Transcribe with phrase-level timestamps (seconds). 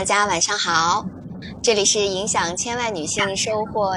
[0.00, 1.04] 大家晚上好，
[1.62, 3.94] 这里是影响千万女性收获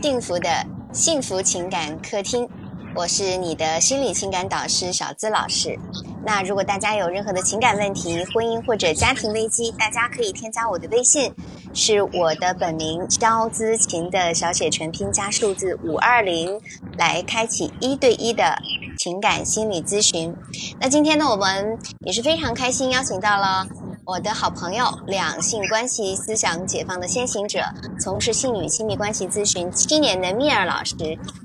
[0.00, 0.48] 幸福的
[0.90, 2.48] 幸福情感客厅，
[2.94, 5.78] 我是你的心理情感导师小资老师。
[6.24, 11.30] 那如果大家有任何的情感问题、婚姻或者家庭危机，大家可以添加我的微信，
[11.74, 16.58] 是我的本名肖资琴的小写全拼加数字五二零，
[16.96, 18.56] 来开启一对一的
[18.96, 20.34] 情感心理咨询。
[20.80, 23.66] 那今天呢，我们也是非常开心，邀请到了。
[24.06, 27.64] 我的好朋友，两性关系思想解放的先行者，
[27.98, 30.94] 从事性与亲密关系咨询七年的蜜儿老师，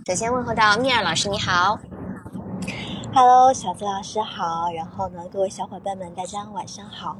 [0.05, 1.79] 首先问候到蜜儿老师，你好。
[3.13, 4.69] Hello，小子老师好。
[4.75, 7.15] 然后呢，各位小伙伴们，大家晚上好。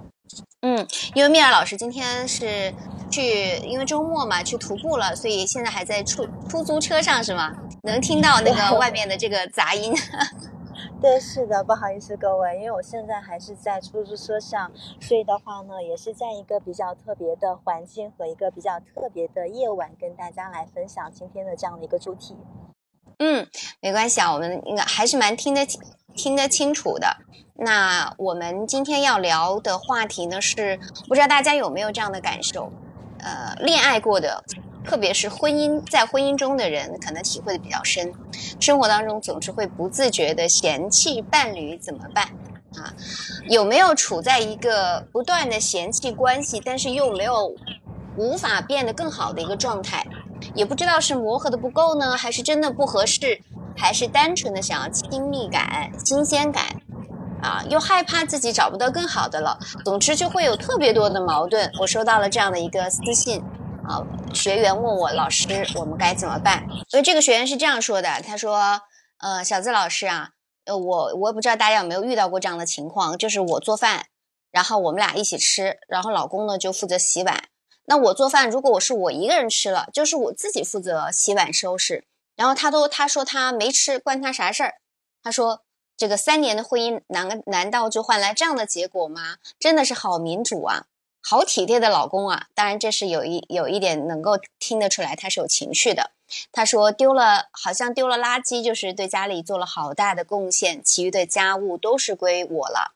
[0.61, 2.73] 嗯，因为蜜儿老师今天是
[3.09, 7.53] 去，因为周末嘛，去徒步了，所以现在还在出出租车上，是吗？
[7.83, 9.93] 能听到那个 外面的这个杂音。
[11.01, 22.37] 对，是的，不好意思各位，因为我现在还是在出租车上，所以的话呢，也是在一个比较特别的环境和一个比较特别的夜晚，跟大家来分享今天的这样的一个主题。
[23.19, 23.47] 嗯，
[23.81, 25.81] 没关系啊，我们应该还是蛮听得清
[26.15, 27.07] 听得清楚的。
[27.55, 32.71] 那我们今天要聊的话题呢，是不知道大家有没有这样的感受？
[33.19, 34.41] 呃，恋爱过的。
[34.83, 38.13] 特别是婚姻，在婚姻中的人可能体会的比较深，
[38.59, 42.25] 生活当中总是会不自觉的嫌弃伴侣，怎么办
[42.75, 42.93] 啊？
[43.47, 47.53] 有没有处在一个不断的嫌弃关系，但是又没有
[48.15, 50.05] 无法变得更好的一个状态？
[50.55, 53.41] 也不知道是磨合的不够呢，还是真的不合适，
[53.75, 56.63] 还是单纯的想要亲密感、新鲜感
[57.43, 57.63] 啊？
[57.69, 61.69] 又害怕自己找不到更好的了，总之就会有特别多的矛盾。
[61.81, 63.43] 我收到了这样的一个私信。
[63.89, 66.63] 啊，学员问我老师，我们该怎么办？
[66.87, 68.83] 所以这个学员是这样说的，他说
[69.17, 70.29] ：“呃，小资老师啊，
[70.65, 74.05] 呃，我我也不知道大家有没有遇到过这样的情况，就是我做饭，
[74.51, 77.45] 然后我们俩一起吃，然后老公呢就负责洗碗。
[77.85, 82.05] 那我做饭，如果我是我一个人吃了，就是我自己负责洗碗收拾。
[82.35, 84.75] 然后他都他说他没吃，关他啥事儿？
[85.23, 85.63] 他说
[85.97, 89.37] 这个三年的婚姻难难道就换来这样的结果吗？
[89.59, 90.85] 真的是好民主啊！”
[91.21, 92.47] 好体贴的老公啊！
[92.53, 96.11] 当然，这是有一有一点能够听得出来，他是有情绪的。
[96.51, 102.95] 他说丢了，好像丢了垃圾，就是对家里做了好大的贡献，其余的家务都是归我了。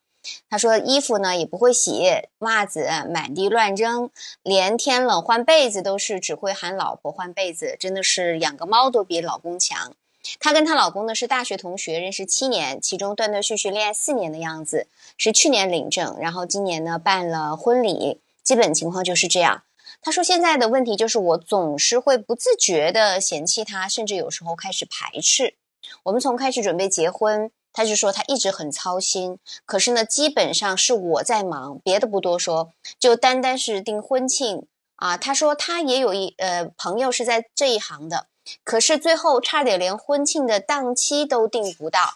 [0.49, 2.07] 他说衣服呢也不会洗，
[2.39, 4.09] 袜子满地乱扔，
[4.41, 9.93] 连天冷换被子都是只会喊老婆换被子，真的是养个猫都比老公强。
[10.39, 19.63] 她跟她老公呢是大学同学，认识七年，其中断断续续恋爱四年的样子，是去年领证，然后今年呢办了婚礼，基本情况就是这样。
[20.01, 25.55] 她说现在的问题就是我总是会不自觉的嫌弃他，甚至有时候开始排斥。
[26.03, 35.17] 我们从开始准备结婚，他就说他一直很操心，可是呢基本上是我在忙，别的不多说，就单单是订婚庆啊。
[35.17, 38.27] 他说他也有一呃朋友是在这一行的。
[38.63, 42.15] 可是最后差点连婚庆的档期都定不到。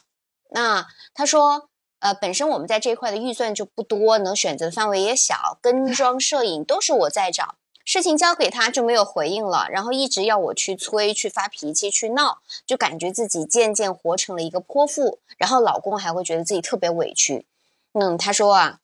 [0.50, 17.46] 那他说，呃，本身我们在这一块的预算就不多，能选择的范围也小，跟妆、 摄影都是我在找，事情交给他就没有回应了，然后一直要我去催、去发脾气、去闹，就感觉自己渐渐活成了一个泼妇，然后老公还会觉得自己特别委屈。
[17.94, 18.80] 嗯，他说啊，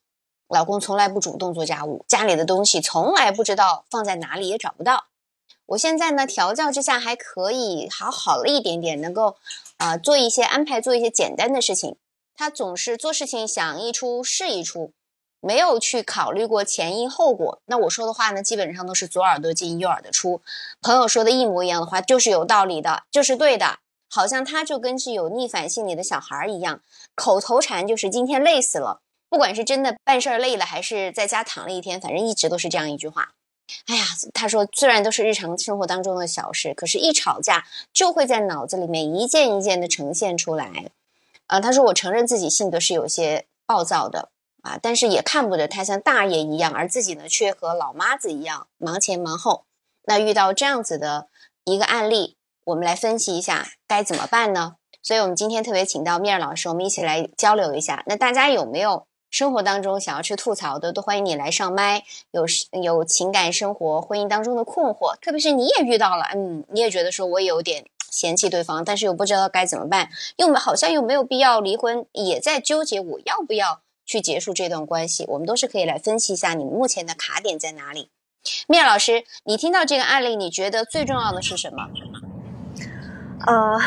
[0.48, 5.06] 老公从来不主动做家务，家里的东西从来不知道放在哪里，也找不到。
[5.68, 9.38] 我现在呢，调教之下还可以好好了一点点，能够，
[9.78, 11.96] 啊，做一些安排，做一些简单的事情。
[12.36, 14.92] 他总是做事情想一出是一出，
[15.40, 17.60] 没有去考虑过前因后果。
[17.66, 20.42] 那我说的话呢，基本上都是左耳朵进右耳朵出。
[20.82, 23.80] 朋友说的一模一样的话，就是有道理的，就是对的。
[24.10, 26.82] 好像他就跟是有逆反心理的小孩一样，
[27.16, 29.00] 口头禅就是今天累死了。
[29.30, 33.32] 不管是真的办事儿累了，还是在家躺了一天，反正一直都是这样一句话。
[33.88, 34.04] 哎呀，
[34.34, 40.92] 他说虽然都是日常生活当中的小事，可是一吵架就会在脑子里面一件一件的呈现出来。
[41.48, 44.30] 啊，他说我承认自己性格是有些暴躁的
[44.62, 49.66] 啊，但是也看不得他像大爷一样，而自己呢却和老妈子一样忙前忙后。
[50.06, 51.28] 那遇到这样子的
[51.64, 54.76] 一个案例，我们来分析一下该怎么办呢？
[55.02, 58.04] 所以我们今天特别请到面儿老师，我们一起来交流一下。
[58.08, 59.06] 那大家有没有？
[59.34, 62.04] 生活当中想要去吐槽的，都欢迎你来上麦。
[62.30, 62.46] 有
[62.84, 75.26] 有情感生活、婚姻当中的困惑，特别是你也遇到了，嗯，你也觉得说我有点嫌弃对方，但是又不知道该怎么办，又好像又没有必要离婚，也在纠结我要不要去结束这段关系。
[75.28, 78.12] 我们都是可以来分析一下你们目前的卡点在哪里。
[78.68, 81.90] 面老师，你听到这个案例，你觉得最重要的是什么？
[83.48, 83.80] 呃，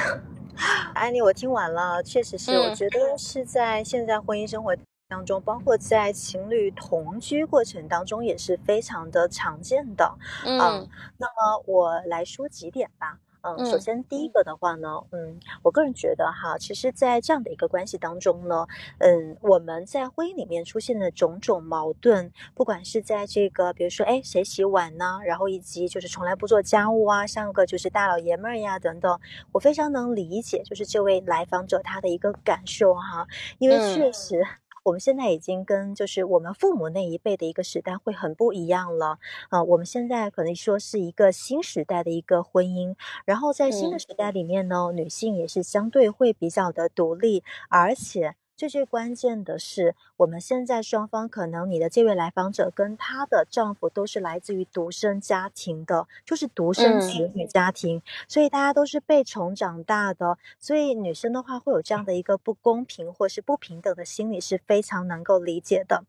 [0.94, 4.76] 案例我听完了，确实是，我觉得是在现在婚姻生活。
[5.08, 10.18] 当中，包括在情侣同居过程当中，也是非常的常见的。
[10.44, 13.18] 嗯，那么我来说几点吧。
[13.42, 18.66] 嗯，首先第一个的话呢，嗯，我个人觉得哈，其实，在这样的一个关系当中呢，
[18.98, 25.20] 嗯，我们在婚姻里面出现的种种矛盾，不管是在这个，比如说，哎，谁洗碗呢？
[25.24, 29.20] 然后以及就是从来不做家务啊，像个就是大老爷们儿呀等等，
[29.52, 33.28] 我非常能理解，就是这位来访者他的一个感受哈，
[33.60, 34.44] 因为确实。
[34.86, 39.18] 我们现在已经跟就是我们父母那一辈的一个时代会很不一样了
[39.48, 39.60] 啊！
[39.64, 42.94] 我们现在可能说是一个新时代的一个婚姻，
[43.24, 48.36] 然后在新的时代里面呢，女性也是相对会比较的独立，而且。
[48.56, 66.04] 最最关键的是，我们现在双方可能你的这位来访者跟她的丈夫都是来自于独生家庭的，就是独生子女家庭，所以大家都是被宠长大的，所以女生的话会有这样的一个不公平或是不平等的心理，是非常能够理解的。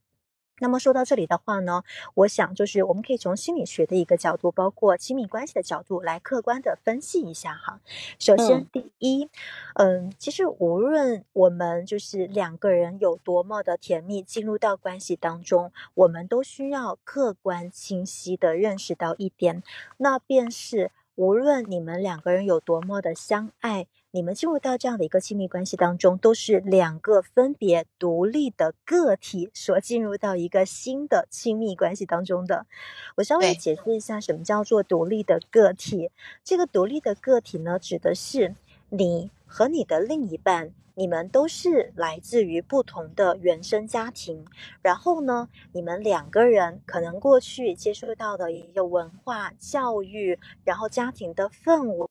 [0.59, 1.83] 那么说到这里的话呢，
[2.15, 7.80] 我想就是我们可以从心理学的一个角度，包括亲密关系的角度来客观的分析一下哈。
[8.18, 9.30] 首先，第一，
[9.75, 19.62] 嗯，其实无论我们就是两个人有多么的甜蜜，进入到关系当中，我们都需要客观清晰的认识到一点，
[19.98, 23.88] 那便是无论你们两个人有多么的相爱。
[24.12, 32.65] 你们进入到这样的一个亲密关系当中，都是两个分别独立的个体所进入到一个新的亲密关系当中的。
[33.18, 36.09] 我稍微解释一下，什么叫做独立的个体？
[36.42, 38.56] 这个独立的个体呢，指的是
[38.89, 44.45] 你和你的另一半，你们都是来自于不同的原生家庭，
[44.81, 52.07] 然后呢，你们两个人可能过去接触到的一个文化教育，然后家庭的氛围。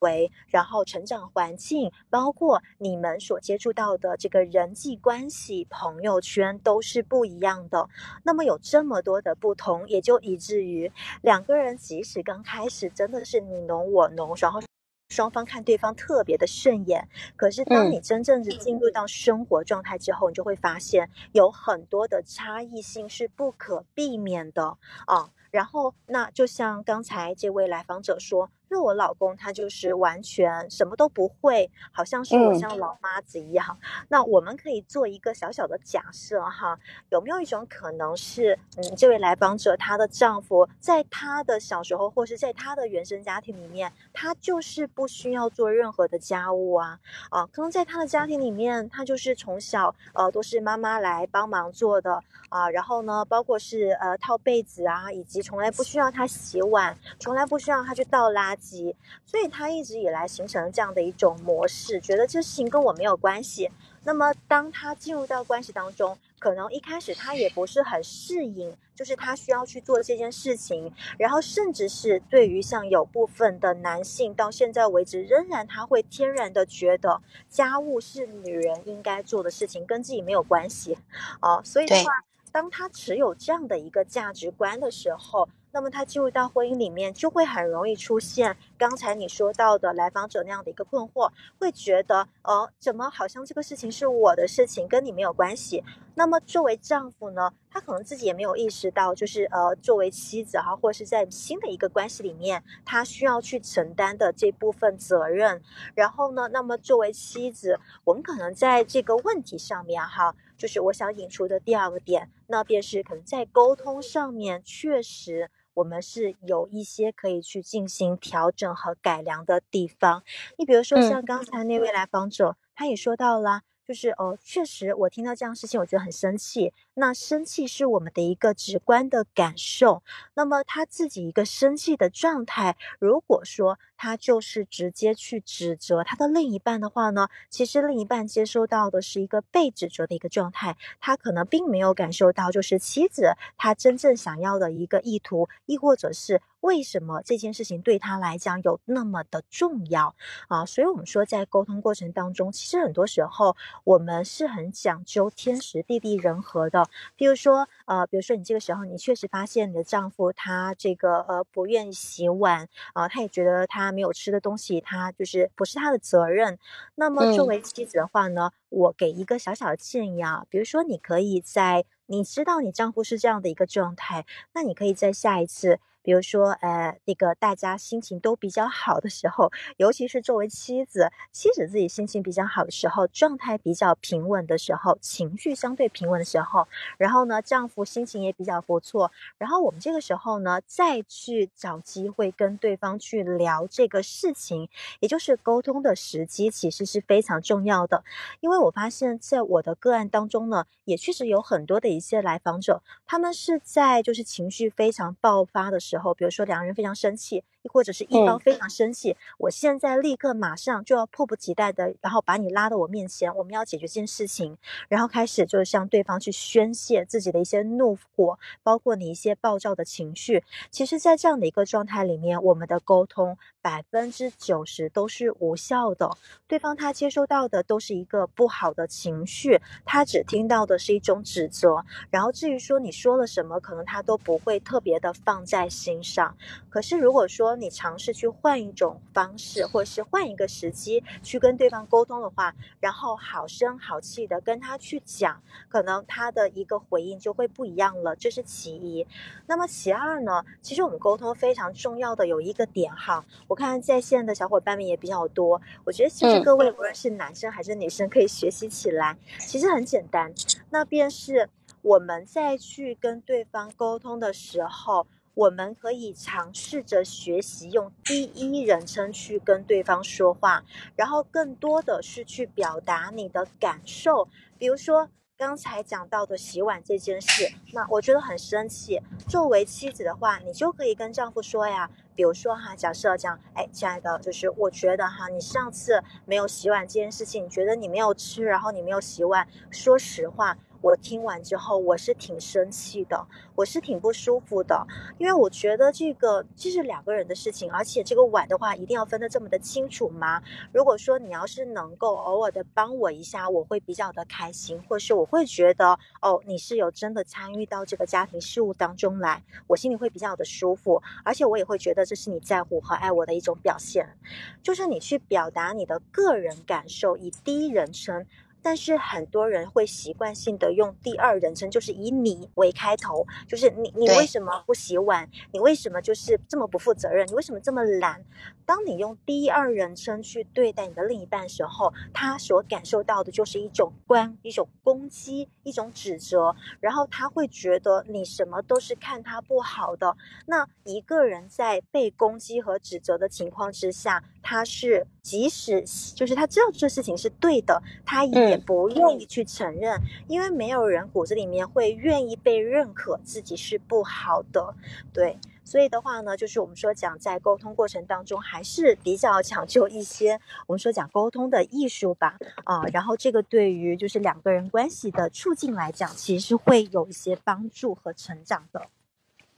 [0.00, 7.88] 为，然后成长环境，包括你们所接触到的这个人际关系、朋友圈都是不一样的。
[8.22, 10.92] 那么有这么多的不同，也就以至于
[11.22, 14.60] 两个人即使刚开始真的是你侬我侬，然后
[15.08, 25.30] 双方看对方特别的顺眼，可是当你真正的进入到生活状态之后，你就会发现有很多的差异性是不可避免的啊。
[25.50, 28.50] 然后，那就像刚才这位来访者说。
[28.68, 33.76] 那我老公他就是完全什么都不会，好像是我像老妈子一样。
[34.08, 36.78] 那我们可以做一个小小的假设哈，
[37.08, 46.98] 有没有一种可能是，嗯，这位来访者她的丈夫在她的小时候，或是在她的原生家庭里面，他就是不需要做任何的家务啊
[47.30, 58.57] 啊，可能在他的家庭里面，他就是从小呃都是妈妈来帮忙做的啊，然后呢，包括是呃套被子啊，以及从来不需要他洗碗，从来不需要他去倒垃。
[58.58, 58.94] 机，
[59.24, 63.70] 所以他一直以来形成了这样的一种模式，觉得这事情跟我没有关系。
[64.04, 77.20] 那么，当他进入到关系当中，可能一开始他也不是很适应，就是他需要去做这件事情，然后甚至是对于像有部分的男性，到现在为止，仍然他会天然的觉得
[77.50, 80.96] 家务是女人应该做的事情，跟自己没有关系
[81.42, 81.60] 哦。
[81.62, 82.12] 所以的话，
[82.50, 85.46] 当他持有这样的一个价值观的时候。
[85.72, 95.84] 那么他进入到婚姻里面，就会很容易出现刚才你说到的来访者那样的一个困惑，会觉得，呃，怎么好像这个事情是我的事情，跟你没有关系。
[96.14, 105.62] 那么作为丈夫呢，他可能自己也没有意识到，就是呃，作为妻子哈，或者是在新的一个关系里面，他需要去承担的这部分责任。
[105.94, 115.50] 然后呢，那么作为妻子，我们可能在这个问题上面哈，就是我想引出的第二个点，那便是可能在沟通上面确实。
[115.74, 120.24] 我们是有一些可以去进行调整和改良的地方。
[120.56, 123.62] 你比如说，像刚才那位来访者，他也说到了。
[123.88, 126.74] 就是哦，确实，我听到这样事情，我觉得很生气。
[126.92, 130.02] 那生气是我们的一个直观的感受。
[130.34, 146.42] 那么他自己一个生气的状态，如果说他就是直接去指责他的另一半的话呢，其实另一半接收到的是一个被指责的一个状态，他可能并没有感受到就是妻子他真正想要的一个意图，亦或者是。
[146.60, 150.14] 为什么这件事情对他来讲有那么的重要
[150.48, 150.66] 啊？
[150.66, 156.88] 所以，我们说在沟通过程当中，其实很多时候我们是很讲究天时地利人和的。
[157.16, 166.58] 比如说，呃，比如说你这个时候你确实发现你的丈夫他这个呃不愿意洗碗啊，他也觉得他没有吃的东西，他就是不是他的责任。
[166.96, 175.78] 那么，作为妻子的话呢，我给一个小小的建议啊，比如说你可以在你知道你丈夫是这样的一个状态，那你可以在下一次。
[176.08, 198.02] 比如说，呃，那个大家心情都比较好的时候，尤其是作为妻子，妻子自己心情比较好的时候，状态比较平稳的时候，情绪相对平稳的时候，然后呢，丈夫心情也比较不错，然后我们这个时候呢，再去找机会跟对方去聊这个事情，也就是沟通的时机，其实是非常重要的。
[198.40, 214.56] 因为我发现，在我的个案当中呢，也确实有很多的一些来访者，他们是在就是情绪非常爆发的时候，比如说两个人非常生气，或者是一方非常生气，我现在立刻马上就要迫不及待的，然后把你拉到我面前，我们要解决这件事情，
[214.88, 220.42] 然后开始就是向对方去宣泄自己的一些怒火，包括你一些暴躁的情绪。
[220.70, 236.36] 其实，在这样的一个状态里面，我们的沟通百分之九十都是无效的，对方他接收到的都是一个不好的情绪，他只听到的是一种指责，然后至于说你说了什么，可能他都不会特别的放在心上。
[236.70, 248.14] 可是如果说你尝试去换一种方式，或者是换一个时机去跟对方沟通的话，然后好声好气的跟他去讲，可能他的一个回应就会不一样了。
[248.16, 249.06] 这是其一。
[249.46, 250.44] 那么其二呢？
[250.60, 260.32] 其实我们沟通非常重要的有一个点哈，我看在线的小伙伴们也比较多，我觉得其实各位无论是男生还是女生可以学习起来，其实很简单，
[260.70, 261.48] 那便是
[261.82, 265.06] 我们在去跟对方沟通的时候。
[265.38, 270.64] 我们可以尝试着学习用第一人称去跟对方说话，
[270.96, 274.28] 然后更多的是去表达你的感受。
[274.58, 279.00] 比如说刚才讲到的洗碗这件事，那我觉得很生气。
[279.28, 290.58] 作为妻子的话，你就可以跟丈夫说呀，比如说哈，假设讲，哎，亲爱的，就是我觉得哈，你上次没有洗碗这件事情，你觉得你没有吃，然后你没有洗碗，说实话。
[290.80, 294.86] 我听完之后，我是挺生气的，我是挺不舒服的，
[295.18, 300.40] 因为我觉得这个这是两个人的事情，而且这个碗的话一定要分得这么的清楚吗？
[300.72, 314.16] 如果说你要是能够偶尔的帮我一下，我会比较的开心，或是我会觉得哦，你是有真的参与到这个家庭事务当中来，我心里会比较的舒服，而且我也会觉得这是你在乎和爱我的一种表现，
[314.62, 318.24] 就是你去表达你的个人感受，以第一人称。
[318.62, 325.28] 但是很多人会习惯性的用第二人称，就是以你为开头，就是你你为什么不洗碗？
[325.52, 327.26] 你为什么就是这么不负责任？
[327.26, 328.24] 你为什么这么懒？
[328.68, 340.14] 当你用第二人称去对待你的另一半时候，他所感受到的就是一种关、一种攻击、一种指责，然后他会觉得你什么都是看他不好的。
[340.44, 345.82] 那一个人在被攻击和指责的情况之下，他是即使
[346.14, 348.48] 就是他知道这事情是对的，他也。
[348.48, 354.74] 也不愿意去承认，因为没有人骨子里面会愿意被认可自己是不好的，
[355.12, 368.80] 对，所以的话呢，就是我们说讲在沟通过程当中，还是比较讲究一些我们说讲沟通的艺术吧，啊，然后这个对于就是两个人关系的促进来讲，其实是会有一些帮助和成长的。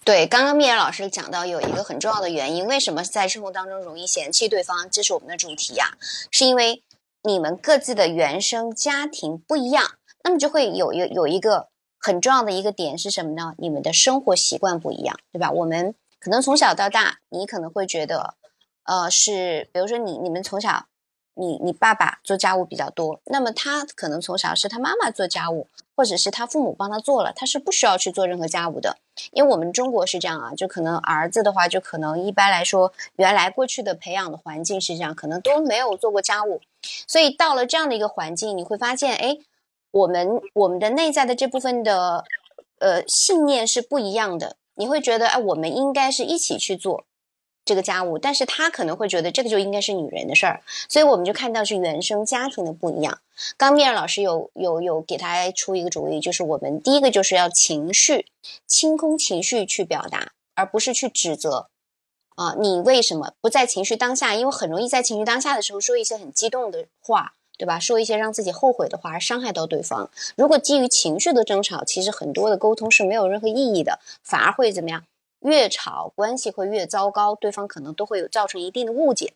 [0.02, 4.90] 对，刚刚蜜儿老师讲到有一个很重要的原因，为什么在生活当中容易嫌弃对方？
[4.90, 5.96] 这是我们的主题呀，
[6.30, 6.82] 是因为。
[7.22, 9.84] 你们各自的原生家庭不一样，
[10.24, 13.54] 那么就会有有有一个很重要的一个点是什么呢？
[13.58, 15.50] 你们的生活习惯不一样，对吧？
[15.50, 18.34] 我们可能从小到大，你可能会觉得，
[18.84, 20.86] 呃，是比如说你你们从小，
[21.34, 25.66] 你你爸爸做家务比较多，那么他可能从小是他妈妈做家务。
[25.96, 28.96] 或者是他父母帮他做了，他是不需要去做任何家务的，
[29.32, 36.62] 因为我们中国是这样啊，就可能儿子的话，就可能一般来说，原来过去的培养的环境是这样，可能都没有做过家务，
[37.06, 39.36] 所以到了这样的一个环境，你会发现，哎，
[39.90, 42.24] 我们我们的内在的这部分的
[42.78, 47.04] 呃信念是不一样的，你会觉得，哎，我们应该是一起去做。
[47.62, 53.20] 这个家务，但是他可能会觉得这个就应该是女人的事儿，所以我们就看到是原生家庭的不一样。
[53.58, 58.26] 刚米尔老师有有有给他出一个主意，就是我们第一个就是要情绪
[58.66, 61.68] 清空情绪去表达，而不是去指责
[62.34, 64.34] 啊，你为什么不在情绪当下？
[64.34, 67.78] 因为很容易在情绪当下的时候说一些很激动的话，对吧？
[67.78, 70.10] 说一些让自己后悔的话而伤害到对方。
[70.34, 75.04] 如果基于情绪的争吵，其实很多的沟通是没有任何意义的，反而会怎么样？
[75.40, 79.34] 越吵，关系会越糟糕，对方可能都会有造成一定的误解。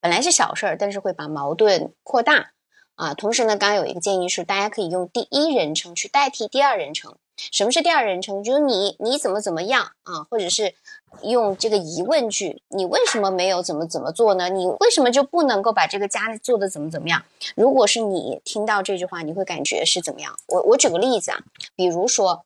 [0.00, 2.52] 本来是小事儿，但是会把矛盾扩大
[2.94, 3.12] 啊。
[3.12, 7.14] 同时呢，刚刚有一个建议是，大家可以用第一人称去代替第二人称。
[7.36, 8.42] 什么是第二人称？
[8.42, 10.72] 就是你你怎么怎么样啊，或者是
[11.22, 14.48] 用这个疑问句，你为什么没有怎么怎么做呢？
[14.48, 17.24] 你为什么就不能够把这个家做的怎么怎么样？
[17.54, 20.38] 如果是你听到这句话，你会感觉是怎么样？
[20.48, 21.38] 我我举个例子啊，
[21.74, 22.44] 比如说。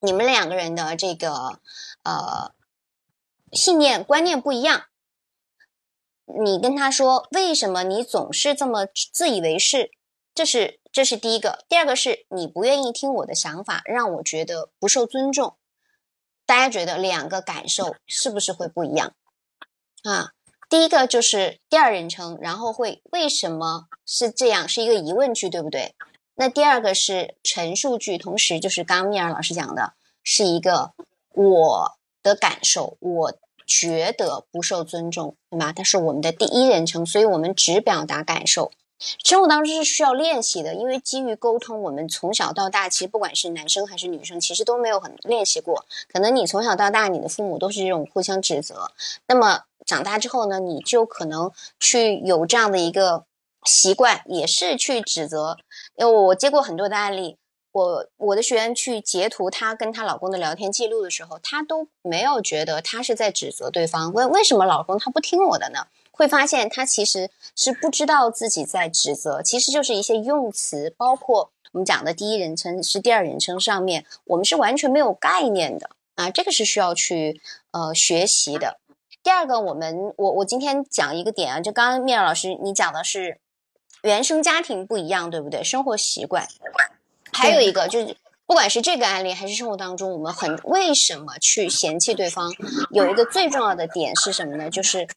[0.00, 1.58] 你们两个人的这个，
[2.02, 2.52] 呃，
[3.52, 4.82] 信念观念不一样。
[6.26, 9.90] 你跟他说为什么你总是这么自以为是？
[10.34, 11.64] 这是这是第一个。
[11.70, 15.56] 第二个是你不愿意听我的想法，让我觉得不受尊重。
[16.46, 19.14] 大家觉得两个感受是不是会不一样
[20.02, 20.32] 啊？
[20.68, 24.68] 第一个就是第二人称，然后会为什么是这样？
[24.68, 25.94] 是一个疑问句，对不对？
[26.34, 30.92] 那第二个是陈述句，同时就是刚米尔老师讲的，是一个
[31.32, 35.72] 我的感受，我觉得不受尊重，对吧？
[35.72, 38.72] 它是我们的第一人称，所以我们只表达感受。
[39.22, 45.84] 生活当中是需要练习的，因为基于沟通，我们从小到大，其实不管是男生还是女生，其实都没有很练习过。
[46.12, 48.92] 可能你从小到大，你的父母都是这种互相指责，
[49.26, 53.24] 那么长大之后呢，你就可能去有这样的一个
[53.64, 55.58] 习惯，也是去指责。
[55.96, 57.36] 因为我接过很多的案例，
[57.72, 64.12] 我我的学员去截图她跟她老公的聊天记录的时候，她都没有觉得她是在指责对方。
[64.12, 65.86] 为为什么老公他不听我的呢？
[66.16, 77.40] 会发现他其实是不知道自己在指责，其实就是一些用词，包括我们讲的第一人称是第二人称上面，我们是完全没有概念的啊，这个是需要去
[77.72, 78.78] 呃学习的。
[79.22, 83.38] 第二个，我们我我今天讲一个点啊，就刚刚面老师你讲的是。
[84.02, 85.64] 原生家庭不一样，对不对？
[85.64, 86.46] 生活习惯，
[87.32, 92.52] 还有一个就是，不管是这个案例还是生活当中，我们很为什么去嫌弃对方？
[92.90, 94.68] 有一个最重要的点是什么呢？
[94.68, 95.08] 就是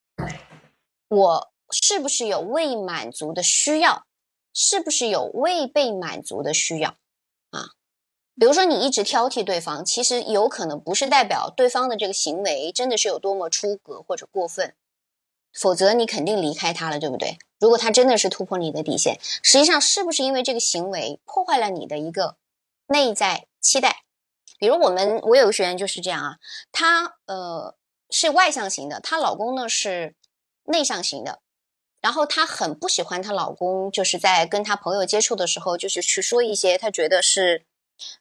[1.07, 4.05] 我是不是有未满足的需要？
[4.53, 6.97] 是不是有未被满足的需要？
[7.51, 7.71] 啊，
[8.39, 14.73] 比如说你一直挑剔对方，其实有可能不是代表对方的这个行为真的是有多么出格或者过分。
[15.53, 17.37] 否则你肯定离开他了，对不对？
[17.59, 22.35] 如果他真的是突破你的底线，实际上是不是因为这个行为破坏了你的一个
[22.87, 24.03] 内在期待？
[24.59, 26.37] 比如我们，我有个学员就是这样啊，
[26.71, 27.75] 她呃
[28.09, 30.15] 是外向型的，她老公呢是
[30.67, 31.39] 内向型的，
[31.99, 37.65] 然后她很不喜欢她老公就是在跟她朋友接触的时候，就是去说一些她觉得是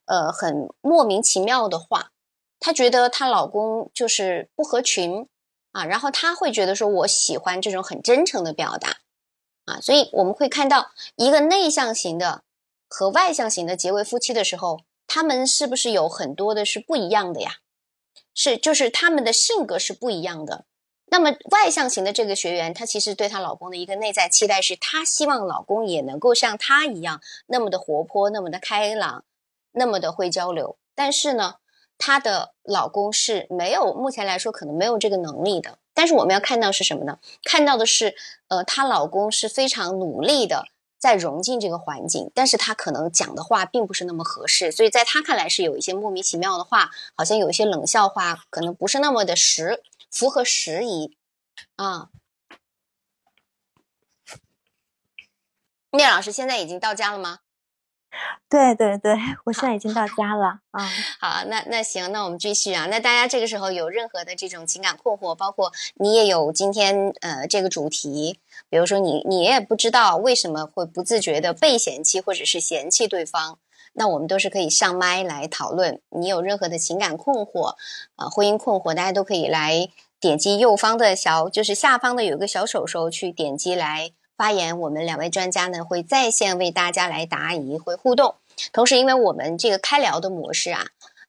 [0.07, 2.12] 呃很莫名其妙的话，
[2.59, 5.29] 她觉得她老公就是不合群。
[5.73, 8.97] 啊，然后他会觉得说，我喜欢这种很真诚的表达，
[9.66, 12.44] 啊，所以我们会看到一个内向型的
[12.88, 17.57] 和外向型的结为夫妻的时候，他们是不是有很多的是不一样的呀？
[18.33, 20.64] 是，就是他们的性格是不一样的。
[21.07, 29.25] 那么外向型的这个学员，她其实对她老公的一个内在期待是，她希望老公也能够像她一样那么的活泼，那么的开朗，
[29.73, 30.77] 那么的会交流。
[30.95, 31.57] 但是呢？
[31.99, 35.79] 她的老公是没有，目前来说可能没有这个能力的。
[35.95, 37.19] 但是我们要看到是什么呢？
[37.42, 38.14] 看到的是，
[38.49, 40.66] 呃，她老公是非常努力的
[40.99, 51.16] 在融进这个环境，但是他可能讲的话并不是那么合适，所以在她看来是有一些莫名其妙的话，好像有一些冷笑话，可能不是那么的实符合时宜
[51.77, 52.11] 啊。
[55.90, 57.38] 聂老师现在已经到家了吗？
[58.49, 59.14] 对对对，
[59.45, 60.88] 我现在已经到 家了啊。
[61.21, 62.87] 好，那那行，那我们继续啊。
[62.87, 68.40] 那大家这个时候有任何的这种情感困惑，包括你也有今天呃这个主题，
[68.71, 73.59] 比如说你你也不知道为什么会不自觉的被嫌弃或者是嫌弃对方，
[73.98, 76.00] 那我们都是可以上麦来讨论。
[76.11, 77.74] 你有任何的情感困惑
[78.14, 79.88] 啊，婚姻困惑，大家都可以来
[80.20, 84.12] 点击右方的小，就是下方的有一个小手手去点击来。
[84.37, 88.35] 发言，我们两位专家呢会在线为大家来答疑，会互动。
[88.72, 90.85] 同时，因为我们这个开聊的模式啊，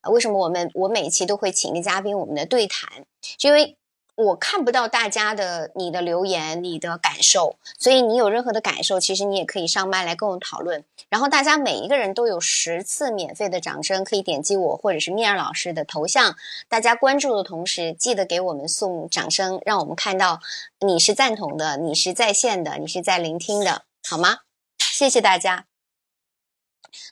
[0.10, 3.06] 为什么我们我每期都会请一个嘉宾，我们的对谈，
[3.40, 3.78] 是因为。
[4.18, 10.84] 我看不到大家的你的留言，你的感受，所以你有任何的感受，其实你也可以上麦来跟我讨论。
[11.08, 16.36] 然后大家每一个人都有十次免费的掌声，可以点击我或者是米尔老师的头像。
[16.68, 20.40] 大家关注的同时，记得给我们送掌声，让我们看到
[20.80, 24.40] 你是赞同的，你是在线的，你是在聆听的，好吗？
[24.80, 25.66] 谢谢大家。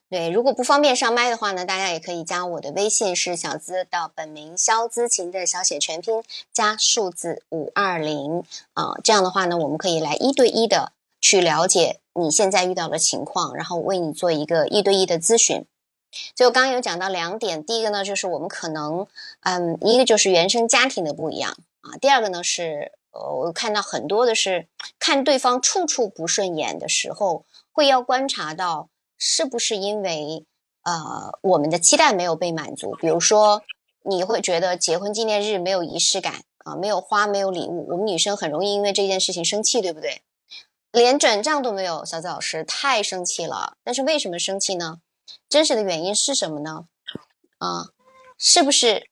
[0.09, 8.93] 对，如果不方便上麦的话呢，大家也可以加我的微信，是小资的本名肖资琴的小写全拼加数字五二零啊。
[9.03, 15.65] 这样的话呢，我们可以来一对一的去了解你现在遇到的情况，然后为你做一个一对一的咨询。
[16.35, 19.05] 所以我刚刚有讲到两点，第一个呢就是我们可能，
[19.41, 28.89] 嗯，一个就是原生家庭的不一样啊，第二个呢是呃，我看到很多的是看对方处处不顺眼的时候，会要观察到。
[29.17, 30.45] 是不是因为
[30.83, 32.95] 呃我们的期待没有被满足？
[32.95, 33.63] 比如说，
[34.03, 37.87] 你会觉得结婚纪念日没有仪式感啊，没有花，没有礼物。
[37.89, 40.21] 我们女生很容易因为这件事情生气，对不对？
[40.91, 43.75] 连转账都没有，小紫老师太生气了。
[43.83, 44.99] 但是为什么生气呢？
[45.49, 46.85] 真实的原因是什么呢？
[47.57, 47.87] 啊，
[48.37, 49.09] 是不是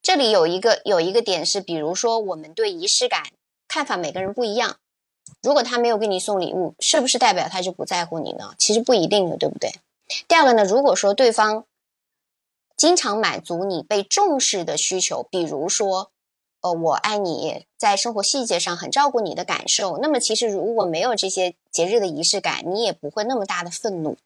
[0.00, 3.24] 这里有一个有一个点是，比如说我们对仪式感
[3.66, 4.76] 看法每个人不一样。
[5.42, 8.54] 如果他没有给你送礼物，是不是代表他就不在乎你呢？
[8.58, 9.70] 其实不一定的，对不对？
[10.28, 11.64] 第二个呢，如果说对方
[12.76, 16.10] 经常满足你被重视的需求，比如说，
[16.60, 24.16] 呃，我爱你，在生活细节上很照顾你的感受，那么其实如果没有这些节日的仪式感，你也不会那么大的愤怒。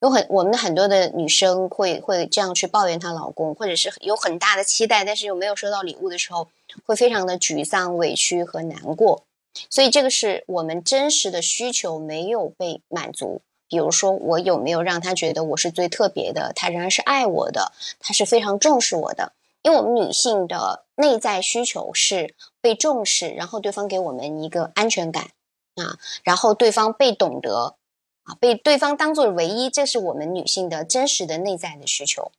[0.00, 6.48] 有很我们的很多的女生会会这样去抱怨她老公，或者是有很大的期待，但是又没有收到礼物的时候，
[6.84, 9.24] 会非常的沮丧、委屈和难过。
[9.70, 13.42] 所以这个是我们真实的需求没有被满足。
[13.66, 16.52] 比如说，我有没有让他觉得我是最特别的？
[16.54, 19.32] 他仍然是爱我的，他是非常重视我的。
[19.62, 25.30] 因为我们女性的内在需求是被重视，然后对方给我们一个安全感
[25.76, 27.76] 啊，然后对方被懂得
[28.24, 32.30] 啊，被对方当做唯一，这是我们女性的真实的内在的需求。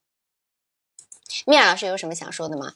[1.46, 2.76] 米娅老师有什么想说的吗？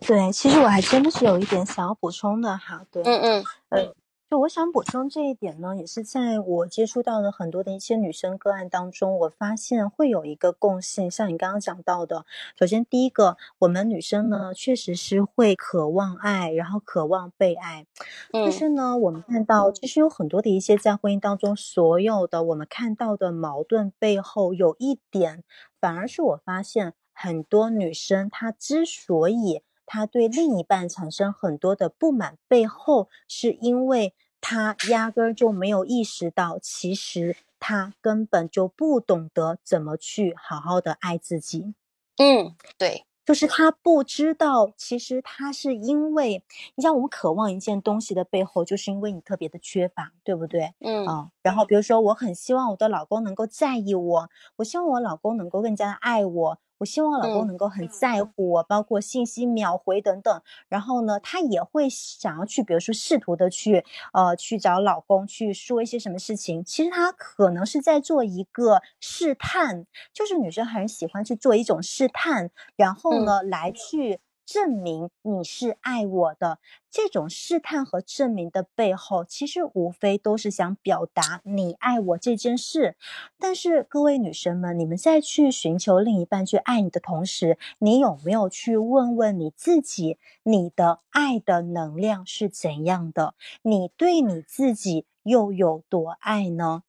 [0.00, 2.84] 对，其实我还真的是有一点想要补充的哈。
[2.90, 3.94] 对，嗯嗯，呃，
[4.28, 12.24] 就我想补充这一点呢，也是在我接触到的很多的一些女生个案当中，我发现会有一个共性，像你刚刚讲到的，
[12.58, 17.86] 首先第一个，我们女生呢确实是会渴望爱，然后渴望被爱，
[18.32, 25.44] 但是呢，我们看到其实有很多的一些在婚姻当中，所有的我们看到的矛盾背后，有一点，
[25.80, 41.74] 反而是我发现很多女生她之所以他对另一半产生很多的不满，背后是因为他压根儿就没有意识到，其实他根本就不懂得怎么去好好的爱自己。
[42.18, 46.42] 嗯，对，就是他不知道，其实他是因为，
[46.76, 50.74] 你像我们渴望一件东西的背后，就是因为你特别的缺乏，对不对？
[50.80, 56.58] 嗯啊，然后比如说，我很希望我的老公能够在意我，我希望我老公能够更加的爱我。
[56.78, 60.42] 我希望老公能够很在乎我，包括信息秒回等等。
[60.68, 66.64] 然后呢，他也会想要去，比如说试图的去，呃，去找老公去说一些什么事情。
[66.64, 74.20] 其实他可能是在做一个试探，就是女生很喜欢去做一种试探，然后呢，来去。
[74.46, 82.96] 证明你是爱我的这种试探和证明的背后，其实无非都是想表达你爱我这件事。
[83.38, 93.34] 但是各位女生们，你们在去寻求另一半去爱你的同时，你有没有去问问你自己，你的爱的能量是怎样的？
[93.62, 96.84] 你对你自己又有多爱呢？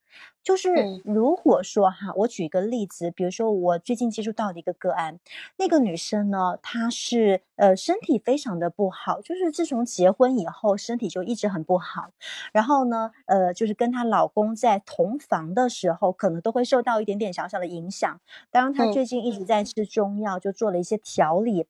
[0.47, 0.69] 就是
[1.03, 5.19] 如果说哈，我举一个例子，比如说我最近接触到的一个个案，
[5.57, 12.11] 那个女生呢，她是呃身体非常的不好，就是自从结婚以后，身体就一直很不好。
[12.53, 18.21] 然后呢，呃，就是跟她老公在同房的时候，可能都会受到一点点小小的影响。
[18.49, 21.65] 当然，她最近一直在吃中药，就做了一些调理。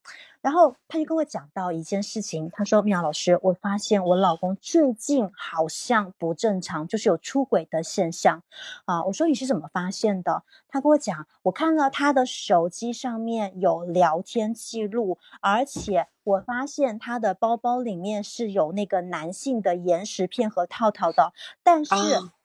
[0.48, 8.42] 然后他就跟我讲到一件事情，他说：“妙老师，我发现我老公最近好像不正常，就是有出轨的现象。”
[8.88, 10.44] 啊，我说你是怎么发现的？
[10.70, 21.34] 他跟我讲，我看到他的手机上面有聊天记录，而且我发现他的包包里面是有那个男性的延时片和套套的。
[21.62, 21.94] 但是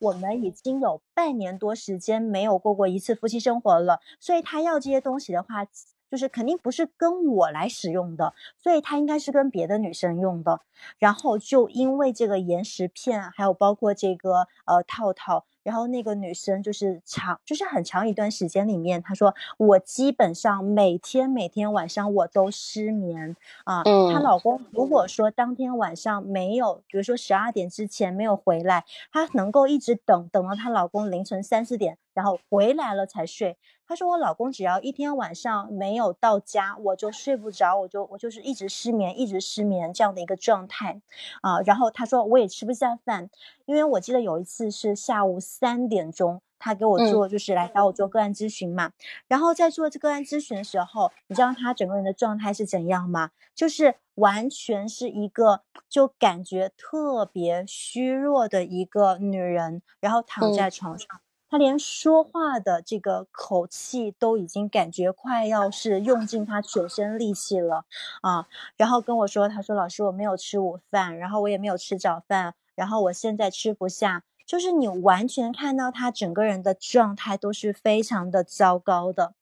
[0.00, 5.64] 我们已经有半年多时间没有过过一次夫妻生活了，所以他要这些东西的话。
[6.12, 10.60] 就是肯定不是跟我来使用的，所以他应该是跟别的女生用的。
[10.98, 23.82] 然后就因为这个延时片，还有包括这个呃套套，然后那个女生就是长，就是很长一段时间里面，她说我基本上每天每天晚上我都失眠啊。
[24.12, 33.56] 她老公如果说当天晚上没有，比如说十二点之前没有回来，她能够一直等等到她老公凌晨三四点，然后回来了才睡。
[33.86, 41.02] 她说：“我老公只要一天晚上没有到家，我就睡不着，我就我就是一直失眠，一直失眠这样的一个状态
[41.42, 41.60] 啊。
[41.60, 43.28] 然后她说我也吃不下饭，
[43.66, 48.92] 因为我记得有一次是下午三点钟，他给我做就是来找我做个案咨询嘛。
[49.28, 53.30] 然后在做这个案咨询的时候，你知道他整个人的状态是怎样吗？
[53.54, 61.06] 就是完全是一个就感觉特别虚弱的一个女人，然后躺在床上。”
[61.52, 67.84] 他连说话的这个口气都已经感觉快要是用尽他全身力气了
[68.22, 68.48] 啊！
[68.78, 79.34] 然后跟我说，他说：“老师，我没有吃午饭，然后我也没有吃早饭，然后我现在吃不下。”就是你完全看到他整个人的状态都是非常的糟糕的。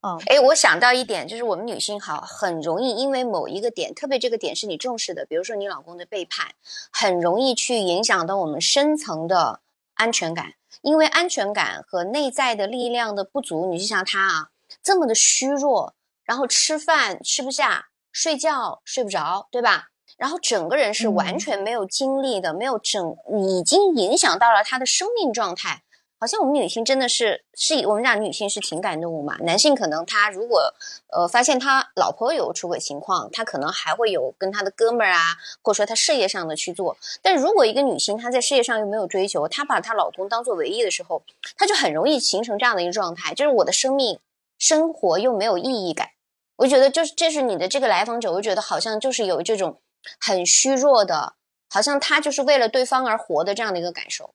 [0.00, 6.46] 哦，哎，我想到一点，就是我们女性好很容易因为某一个点，特别这个点是你重视的，比如说你老公的背叛，
[6.90, 9.60] 很容易去影响到我们深层的
[9.98, 10.54] 安全感。
[10.80, 14.48] 因为安全感和内在的力量的不足，你就像他啊，
[14.82, 19.88] 这么的虚弱，然后吃饭吃不下，睡觉睡不着，对吧？
[20.16, 23.16] 然后整个人是完嗯全没有精力的，没有整，
[23.48, 25.82] 已经影响到了他的生命状态。
[26.20, 30.74] 好像我们女性真的是，是以我们讲女性是情感动物嘛，男性可能他如果
[31.12, 36.96] 呃发现他老婆有出轨情况，他可能还会有跟他的哥们儿啊，或者说他事业上的去做。
[37.22, 41.22] 但如果一个女性她在事业上又没有追求，她把她老公当做唯一的时候，
[41.56, 44.18] 她就很容易形成这样的一个状态，就是我的生命
[44.58, 46.10] 生活又没有意义感。
[46.56, 49.78] 我觉得就是这是你的这个来访者，我觉得好像就是有这种
[50.18, 51.34] 很虚弱的，
[51.70, 54.34] 好像他就是为了对方而活的这样的一个感受。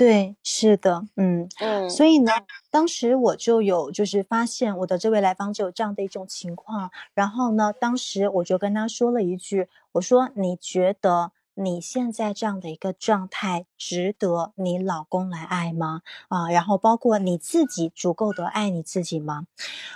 [0.00, 2.32] 对，是的，嗯，嗯所以呢，
[2.70, 16.00] 当时我就有就是发现我的这位来访者有这样的一种情况，然后呢，当时我就跟他说了一句，我说你觉得你现在这样的一个状态值得你老公来爱吗？
[16.28, 19.44] 啊，然后包括你自己足够的爱你自己吗？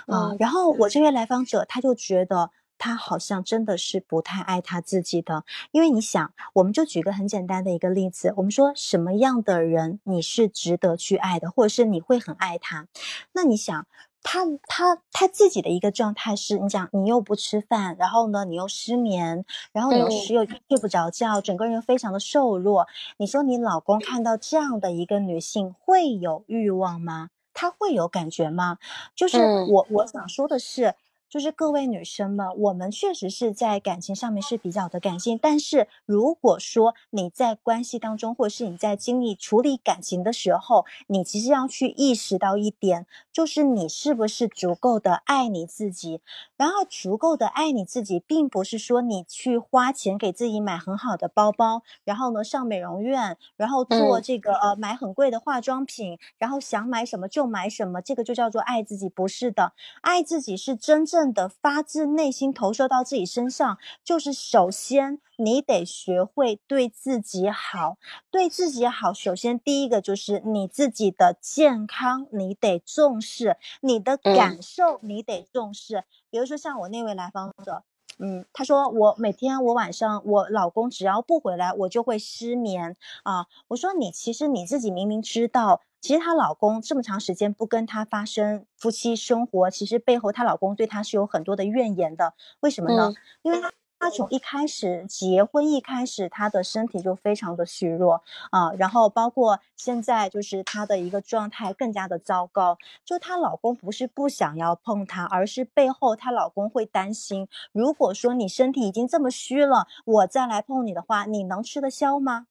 [0.05, 2.51] 啊，嗯然后我这位来访者他就觉得。
[2.77, 12.87] 他好像真的是不太爱他自己的，因为你想，我们就举个很简单的一个例子，我们说什么样的人你是值得去爱的，或者是你会很爱他，
[13.33, 13.85] 那你想。
[14.27, 22.87] 他他他自己的一个状态是，你讲你又不吃饭，然后呢你又失眠，然后你又嗯是又睡不着觉，整个人非常的瘦弱。
[23.17, 27.29] 你说你老公看到这样的一个女性会有欲望吗？
[27.53, 28.79] 他会有感觉吗？
[29.15, 30.95] 就是嗯我我想说的是，
[31.35, 46.21] 就是各位女生们，我们确实是在感情上面是比较的感性，但是如果说你在关系当中，或者是你在经历处理感情的时候，你其实要去意识到一点，就是你是不是足够的爱你自己。
[46.55, 59.73] 然后足够的爱你自己，并不是说你去花钱给自己买很好的包包，然后呢上美容院，然后做嗯这个、呃买很贵的化妆品，然后想买什么就买什么，这个就叫做爱自己，不是的。
[59.99, 67.97] 爱自己是真正的发自内心投射到自己身上，就是首先你得学会对自己好，
[68.29, 69.13] 对自己好。
[69.13, 76.03] 首先第一个就是你自己的健康，你得重视，你的嗯感受你得重视。
[76.29, 77.83] 比如说像我那位来访者。
[78.17, 83.47] 嗯，他说我每天我晚上我老公只要不回来，我就会失眠啊。
[83.69, 92.33] 我说你其实你自己明明知道，其实她老公这么长时间不跟她发生夫妻生活，其实背后她老公对她是有很多的怨言的。
[92.61, 93.11] 为什么呢？
[93.13, 93.59] 嗯因为
[93.99, 102.77] 她从一开始结婚一开始，她的身体就非常的虚弱啊，然后包括现在就是她的一个状态更加的糟糕。
[103.03, 112.47] 就她老公不是不想要碰她，而是背后她老公会担心，如果说你身体已经这么虚了，我再来碰你的话，你能吃得消吗？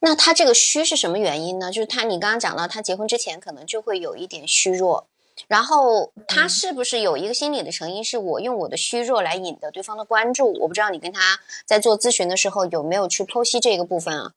[0.00, 1.72] 那他这个虚是什么原因呢？
[1.72, 5.08] 就是他，你刚刚讲到，他结婚之前可能就会有一点虚弱，
[5.48, 10.52] 然后他嗯是不是有一个心理的成因，是我用我的虚弱来引得对方的关注？
[10.60, 14.32] 我不知道你跟他在做咨询的时候有没有去剖析这个部分啊？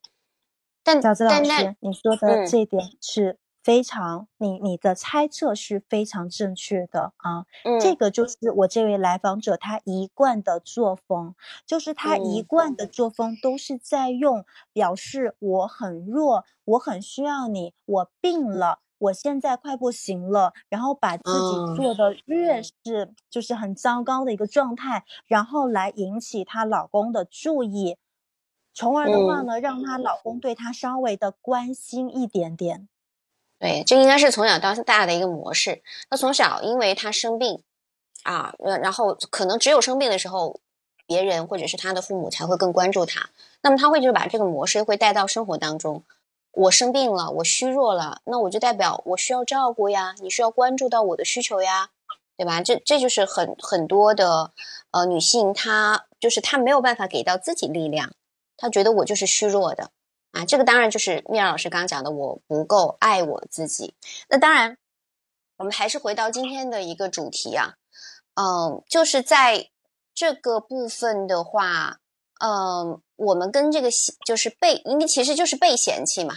[0.82, 7.44] 但但那师，你说的嗯这一点是非常，你你的猜测是非常正确的啊。
[7.80, 11.34] 这嗯个就是我这位来访者他一贯的作风，
[11.66, 18.80] 就是他一嗯贯的作风都是在用表示我很弱，我很需要你，我病了。
[19.00, 22.70] 我现在快不行了，然后把自嗯己做的越是
[23.28, 27.96] 就是很糟糕的一个状态，然后来引起她老公的注意，
[28.74, 32.88] 从而的话嗯呢，让她老公对她稍微的关心一点点。
[33.58, 35.82] 对，这应该是从小到大的一个模式。
[36.10, 37.62] 那从小因为她生病
[38.22, 40.60] 啊，呃然后可能只有生病的时候，
[41.06, 43.30] 别人或者是他的父母才会更关注他。
[43.62, 46.02] 那么他会就把这个模式会带到生活当中。
[46.52, 51.90] 我生病了，我虚弱了，那我就代表我需要照顾呀，你需要关注到我的需求呀，
[52.36, 52.60] 对吧？
[52.60, 54.52] 这这就是很很多的
[54.90, 58.12] 呃女性，她就是她没有办法给到自己力量，
[58.56, 59.90] 她觉得我就是虚弱的。
[60.32, 63.94] 啊，这个当然就是米尔老师刚刚讲的，我不够爱我自己。
[64.28, 64.78] 那当然，
[65.56, 67.74] 我们还是回到今天的一个主题啊，
[68.34, 69.70] 嗯，就是在
[70.14, 71.98] 这个部分的话，
[72.38, 73.90] 嗯，我们跟这个
[74.24, 76.34] 就是被，因为其实就是被嫌弃嘛，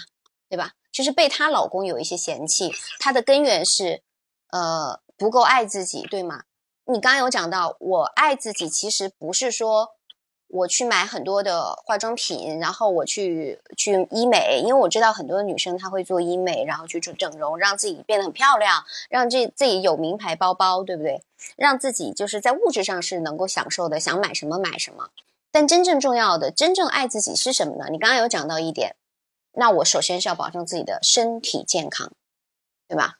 [0.49, 0.73] 对吧？
[0.91, 4.01] 就是被她老公有一些嫌弃，她的根源是
[4.51, 6.43] 呃不够爱自己，对吗？
[6.85, 9.91] 你刚刚有讲到，我爱自己其实不是说
[10.49, 21.23] 我去买很多的化妆品，然后我去去医美，因为我知道很多女生她会做医美，然后去做整容，让自己变得很漂亮，让这自己有名牌包包，对不对？
[21.55, 25.09] 让自己就是在物质上是能够享受的，想买什么买什么。
[25.53, 27.85] 但真正重要的，真正爱自己是什么呢？
[27.91, 28.95] 你刚刚有讲到一点，
[29.53, 32.11] 那我首先是要保证自己的身体健康，
[32.87, 33.19] 对吧？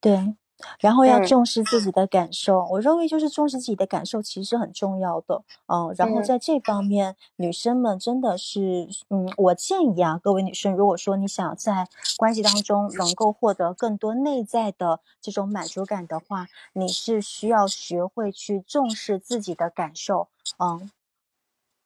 [0.00, 0.34] 对，
[0.80, 20.28] 然后要重视自己的感受，我认为就是重视自己的感受其实很重要的，嗯，然后在这方面，女生们真的是，嗯，我建议啊，各位女生，如果说你想在关系当中能够获得更多内在的这种满足感的话，你是需要学会去重视自己的感受，
[20.60, 20.90] 嗯。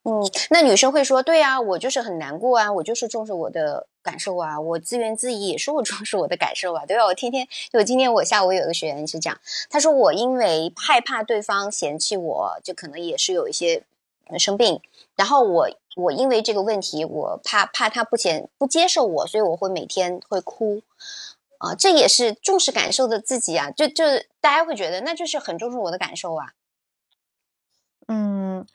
[0.07, 7.07] 嗯，那女生会说，对啊，我就是很难过啊，我就是重视我的感受啊，我自怨自艾也是我重视我的感受啊，对吧？
[7.07, 13.83] 我天天就今天我下午有一个学员是讲，他说我因为害怕对方嫌弃我，就可能也是有一些
[14.39, 14.79] 生病，
[15.17, 20.83] 然后我我因为这个问题，我怕怕他不接不接受我，所以我会每天会哭
[21.57, 24.05] 啊，这也是重视感受的自己啊，就就
[24.43, 26.53] 大家会觉得那就是很重视我的感受啊。
[28.09, 28.67] 嗯，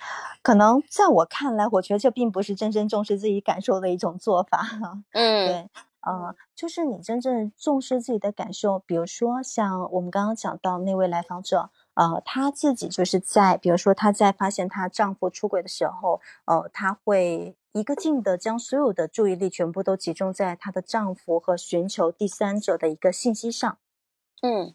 [0.42, 4.66] 可能在我看来，我觉得这并不是真正重视自己感受的一种做法。
[5.14, 5.70] 嗯，对，
[6.02, 23.78] 呃，就是你真正重视自己的感受，比如说像我们刚刚讲到那位来访者，呃，她自己就是在，比如说她在发现她丈夫出轨的时候，呃，她会一个劲的将所有的注意力全部都集中在她的丈夫和寻求第三者的一个信息上。
[24.42, 24.74] 嗯。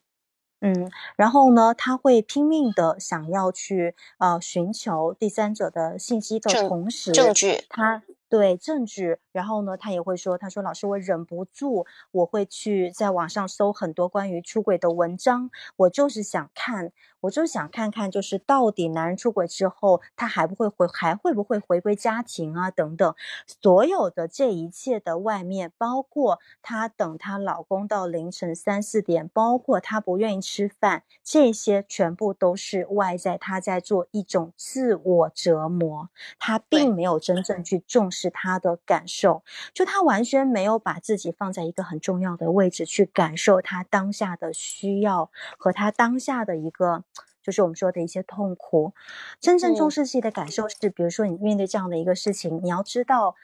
[0.64, 16.92] 嗯，然后呢，他会拼命的想要去呃寻求第三者的信息的同时，证据，他对证据，然后呢，他也会说，他说老师，我忍不住，我会去在网上搜很多关于出轨的文章，我就是想看。
[17.24, 22.70] 我就想看看，就是到底男人出轨之后，他还不会回，还会不会回归家庭啊？
[22.70, 23.14] 等等，
[23.62, 36.10] 所有的这一切的外面，包括她等她老公到凌晨三四点，包括她不愿意吃饭，这些全部都是外在，她在做一种自我折磨。
[36.38, 39.23] 她并没有真正去重视她的感受，
[39.72, 47.04] 就他完全没有把自己放在一个很重要的位置去感受他当下的需要和他当下的一个。
[47.44, 48.94] 就是我们说的一些痛苦，
[49.38, 53.36] 真正重视自己的感受是，比如说你面对这样的一个事情，你要知道，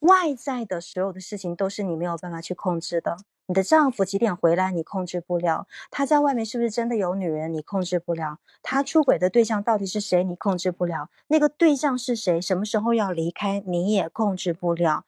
[0.00, 3.16] 外在的所有的事情都是你没有办法去控制的。
[3.46, 15.04] 你的丈夫几点回来，你控制不了；他在外面是不是真的有女人，你控制不了；他出轨的对象到底是谁，你控制不了；那个对象是谁，什么时候要离开，你也控制不了。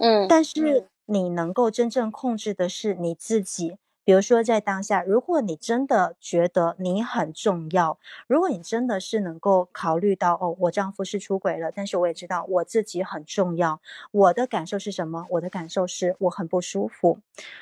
[0.00, 3.76] 嗯，但是你能够真正控制的是你自己。
[4.04, 13.80] 比如说，在当下，如果你真的觉得你很重要，如果你真的是能够考虑到，哦，我丈夫是出轨了，但是我也知道我自己很重要，
[14.12, 15.26] 我的感受是什么？
[15.30, 17.18] 我的感受是我很不舒服，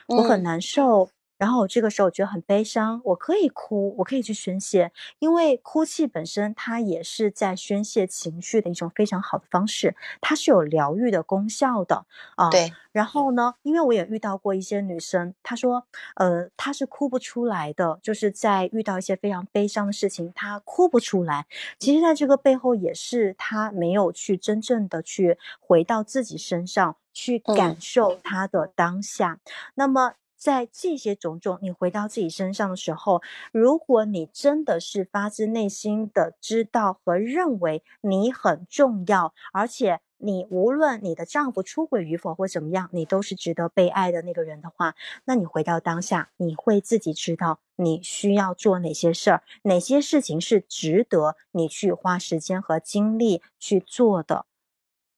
[0.08, 1.08] 我很难受。
[1.42, 12.48] 然后我这个时候我觉得很悲伤，我可以哭，我可以去宣泄，因为哭泣本身它也是在宣泄情绪的一种非常好的方式，它是有疗愈的功效的啊。
[12.48, 12.72] 对。
[12.92, 21.46] 然后呢，因为我也遇到过一些女生，她说，呃，她是哭不出来的，就是在遇到一些非常悲伤的事情，她哭不出来。
[21.80, 29.40] 其实，在这个背后也是她没有去真正的去回到自己身上去感受她的当下。
[29.74, 30.12] 那么。
[30.42, 54.46] 在这些种种，你回到自己身上的时候，如果你真的是发自内心的知道和认为你很重要，而且你无论你的丈夫出轨与否或怎么样，你都是值得被爱的那个人的话，那你回到当下，你会自己知道你需要做哪些事儿，哪些事情是值得你去花时间和精力去做的，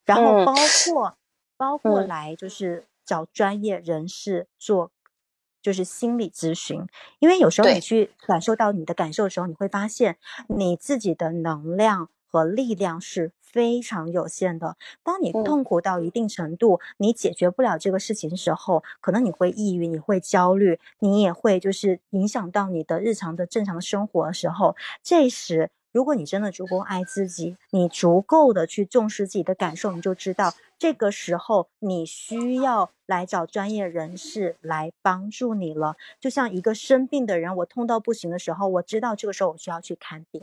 [0.04, 0.52] 然后包
[0.84, 1.16] 括
[1.56, 4.90] 包括来就是找专业人士做。
[5.64, 6.86] 就是心理咨询，
[7.20, 14.76] 因为有时候你去感受到你的感受的时候，你会发现你自己的能量和力量是非常有限的。
[15.02, 25.70] 当你痛苦到一定程度，你解决不了这个事情的时候，可能你会抑郁，你会焦虑，你也会就是影响到你的日常的正常生活的时候，这时。
[25.94, 35.94] 如果你真的足够爱自己，你足够的去重视自己的感受，你就知道这个时候你需要来找专业人士来帮助你了。
[36.20, 40.42] 就像一个生病的人，我痛到不行的时候，我知道这个时候我需要去看病。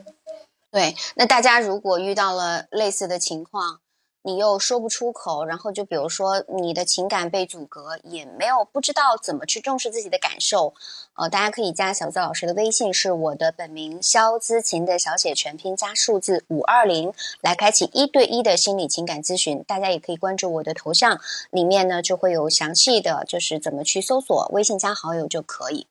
[0.72, 3.82] 对，那大家如果遇到了类似的情况。
[4.24, 10.76] 你又说不出口，然后就比如说你的情感被阻隔，也没有不知道怎么去重视自己的感受，
[11.16, 17.12] 呃，大家可以加小资老师的微信，是我的本名肖姿琴的小写全拼加数字五二零，
[17.42, 19.64] 来开启一对一的心理情感咨询。
[19.64, 21.20] 大家也可以关注我的头像，
[21.50, 25.88] 里面呢就会有详细的，就是怎么去搜索微信加好友就可以。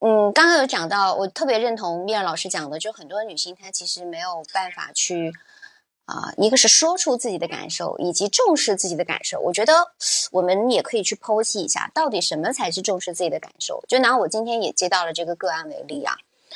[0.00, 5.32] 嗯，刚刚有讲到，我特别认同米尔老师讲的，就很多女性她其实没有办法去。
[6.06, 9.40] 啊，一个是说出自己的感受，以及重视自己的感受。
[9.40, 9.72] 我觉得
[10.32, 13.82] 我们也可以去剖析一下，到底什么才是重视自己的感受。
[13.88, 16.14] 就拿我今天也接到了这个个案为例啊，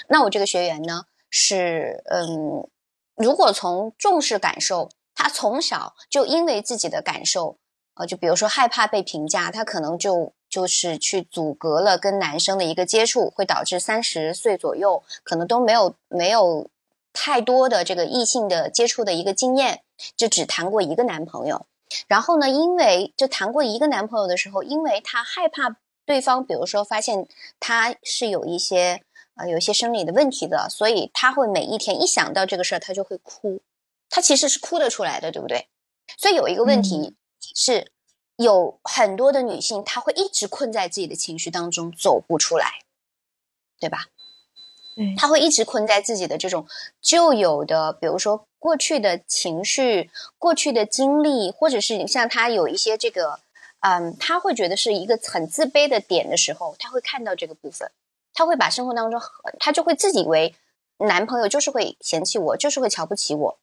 [0.08, 2.68] 那我这个学员呢是，嗯，
[3.16, 7.56] 如果从重视感受，他从小就因为自己的感受，
[7.94, 16.68] 呃，就比如说害怕被评价，他可能就就是去阻隔了跟男生的一个接触，会导致三十岁左右可能都没有没有。
[17.20, 19.82] 太多的这个异性的接触的一个经验，
[20.16, 21.66] 就只谈过一个男朋友。
[22.06, 27.26] 然后呢，因为就谈过一个男朋友的时候，因为她害怕对方，比如说发现
[27.58, 29.02] 他是有一些
[29.34, 33.60] 呃有一些生理的问题的，所以她会每一天一想到这个事儿，她就会哭。
[34.08, 35.66] 她其实是哭得出来的，对不对？
[36.16, 37.90] 所以有一个问题是，
[38.36, 42.84] 有很多的女性，她会一直困在自己的情绪当中，走不出来，
[43.80, 44.06] 对吧？
[45.16, 46.66] 他会一直困在自己的这种
[47.00, 53.38] 旧有的，比如说过去的情绪、过去的经历，或者是你像他有一些这个，
[53.80, 57.90] 嗯，他会觉得是一个很自卑的点的时候，他会看到这个部分，
[58.34, 59.20] 他会把生活当中，
[59.60, 60.54] 他就会自己以为
[60.98, 63.58] 男朋友就是会嫌弃我，就是会瞧不起我，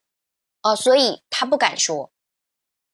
[0.61, 2.11] 哦，所以他不敢说，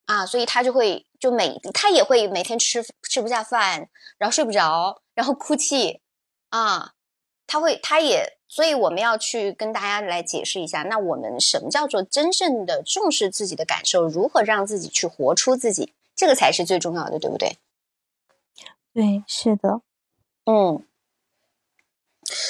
[0.05, 6.01] 啊，所以他就会就每他也会每天吃吃不下饭，然后睡不着，然后哭泣，
[6.49, 6.93] 啊。
[7.51, 17.57] 他会，他也，所以我们要去跟大家来解释一下，那我们什么叫做真正的重视自己的感受，如何让自己去活出自己，这个才是最重要的，对不对？
[18.93, 19.81] 对，是的，
[20.45, 20.85] 嗯。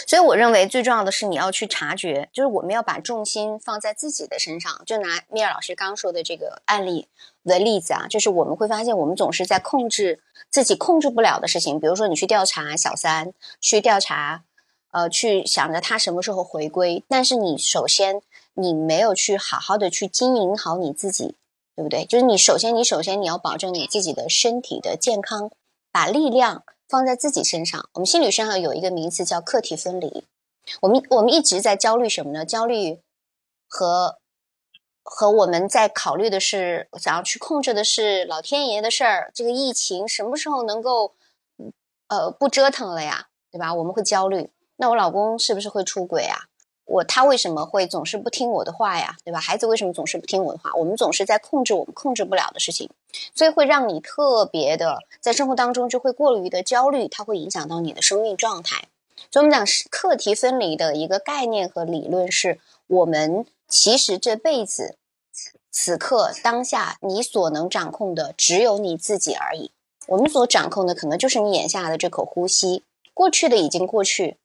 [0.05, 4.83] 所以我认为最重要的是你要去察觉，就是我们要把重心放在自己的身上。
[4.85, 7.07] 就拿米尔老师刚说的这个案例
[7.43, 10.21] 的例子啊，就是我们会发现，我们总是在控制
[10.51, 14.43] 自己控制不了的事情，比如说你去调查小三，去调查。
[14.91, 18.21] 呃，去想着他什么时候回归，但是你首先
[18.53, 21.35] 你没有去好好的去经营好你自己，
[21.75, 22.05] 对不对？
[22.05, 25.49] 就是你首先你首先你要保证你自己的身体的健康，
[25.91, 27.89] 把力量放在自己身上。
[27.93, 30.25] 我们心理学上有一个名词叫课题分离。
[30.81, 32.45] 我们我们一直在焦虑什么呢？
[32.45, 32.99] 焦虑
[33.67, 34.17] 和
[35.03, 41.15] 和我们在考虑的是想要去控制的是老天爷的事儿，这个疫情什么时候能够
[42.09, 43.29] 呃不折腾了呀？
[43.49, 43.73] 对吧？
[43.73, 44.49] 我们会焦虑。
[44.81, 46.45] 那我老公是不是会出轨啊？
[46.85, 49.15] 我他为什么会总是不听我的话呀？
[49.23, 49.39] 对吧？
[49.39, 50.71] 孩子为什么总是不听我的话？
[50.73, 52.89] 我们总是在控制我们控制不了的事情，
[53.35, 58.87] 所以会让你特别的在生活当中就会过于的焦虑，它会影响到你的生命状态。
[59.29, 64.97] 所以我们讲课题分离的一个概念和理论是：我们其实这辈子
[65.69, 69.69] 此刻当下你所能掌控的只有你自己而已。
[70.07, 72.81] 我们所掌控的可能就是你眼下的这口呼吸，
[73.13, 74.37] 过去的已经过去。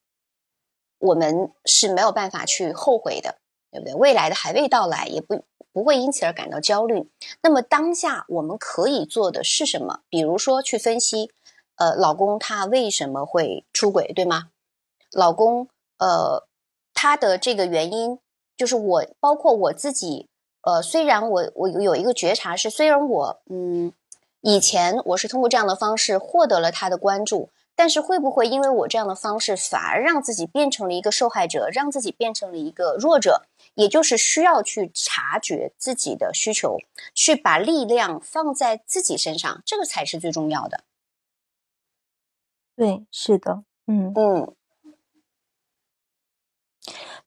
[0.98, 3.36] 我们是没有办法去后悔的，
[3.70, 3.94] 对不对？
[3.94, 7.10] 未来的还未到来，也不不会因此而感到焦虑。
[7.42, 10.00] 那么当下我们可以做的是什么？
[10.08, 11.30] 比如说去分析，
[11.76, 14.48] 呃，老公他为什么会出轨，对吗？
[15.12, 15.68] 老公，
[15.98, 16.46] 呃，
[16.94, 18.18] 他的这个原因
[18.56, 20.28] 就是我，包括我自己，
[20.62, 23.92] 呃，虽然我我有一个觉察是，虽然我嗯，
[24.40, 27.50] 以前我是通过这样的方式获得了他的关注。
[27.76, 33.42] 但是会不会因为我这样的方式，反而让自己变成了一个受害者，让自己变成了一个弱者？
[33.74, 36.78] 也就是需要去察觉自己的需求，
[37.14, 40.84] 去把力量放在自己身上，这个才是最重要的。
[42.74, 44.54] 对，是的，嗯嗯。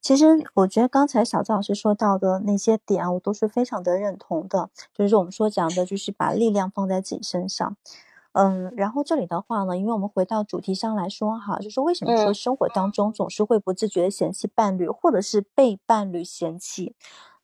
[0.02, 4.70] 其实我觉得刚才小赵老师说到的那些点，我都是非常的认同的。
[4.94, 7.76] 就是我们说讲的，就是把力量放在自己身上。
[8.34, 16.96] 嗯，然后这里的话呢，因为我们回到主题上来说哈，就是为什么说生活当中总是会不自觉的嫌弃伴侣，或者是被伴侣嫌弃？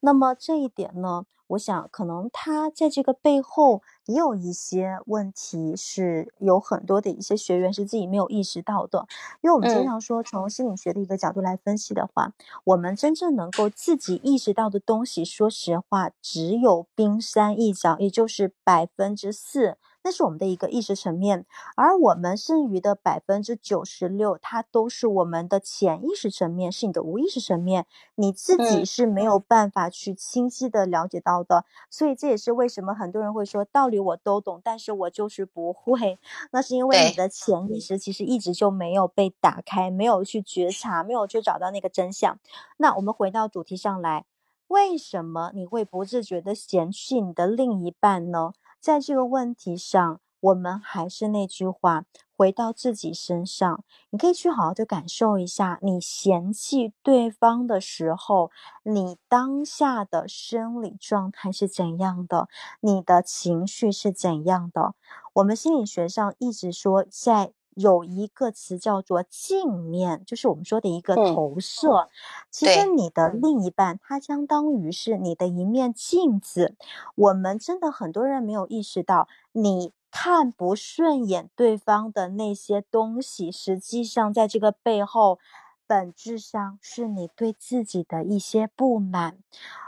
[0.02, 9.08] 那么这一点呢，我想可能他在这个背后也有一些问题，是有很多的一些学员是自己没有意识到的。
[9.42, 12.34] 因为我们经常说，从心理学的一个角度来分析的话，
[12.64, 19.78] 我们真正能够自己意识到的东西，说实话，只有冰山一角，也就是百分之四。
[20.06, 31.66] 那是我们的一个意识层面，而我们剩余的百分之九十六，它都是我们的潜意识层面，是你的无意识层面，你自己是没有办法去清晰的了解到的。
[31.90, 36.20] 所以这也是为什么很多人会说道理我都懂，但是我就是不会。
[36.52, 42.38] 那是因为你的潜意识其实一直就没有被打开，没有去觉察，没有去找到那个真相。
[42.78, 44.26] 那我们回到主题上来，
[44.68, 48.54] 为什么你会不自觉的嫌弃你的另一半呢？
[48.86, 52.06] 在这个问题上，我们还是那句话，
[52.38, 58.52] 回到自己身上，你可以去好好的感受一下，你嫌弃对方的时候，
[58.84, 62.48] 你当下的生理状态是怎样的，
[62.80, 64.94] 你的情绪是怎样的。
[65.34, 72.10] 我们心理学上一直说，在有一个词叫做镜面，就是我们说的一个投射。
[72.50, 76.76] 其实你的另一半，他相当于是你的一面镜子。
[77.16, 85.38] 我们真的很多人没有意识到，你看不顺眼对方的那些东西，实际上在这个背后，
[85.86, 89.38] 本质上是你对自己的一些不满。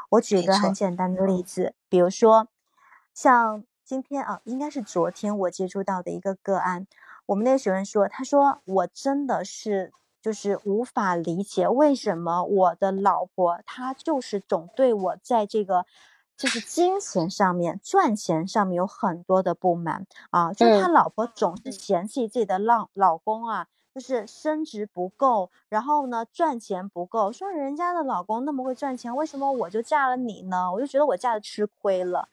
[0.10, 2.50] 我举一个很简单的例子，比如说，
[3.14, 6.86] 像今天啊，应该是昨天我接触到的一个个案。
[7.28, 15.86] 我们那个学生说：“他说我真的是就是无法理解，为什么我的老婆她就是总对我在这个
[16.36, 30.72] 就是金钱上面、赚钱上面有很多的不满啊，就是他老婆总是嫌弃自己的老老公啊，就是升职不够，然后呢赚钱不够，说人家的老公那么会赚钱，为什么我就嫁了你呢？
[30.72, 32.30] 我就觉得我嫁的吃亏了。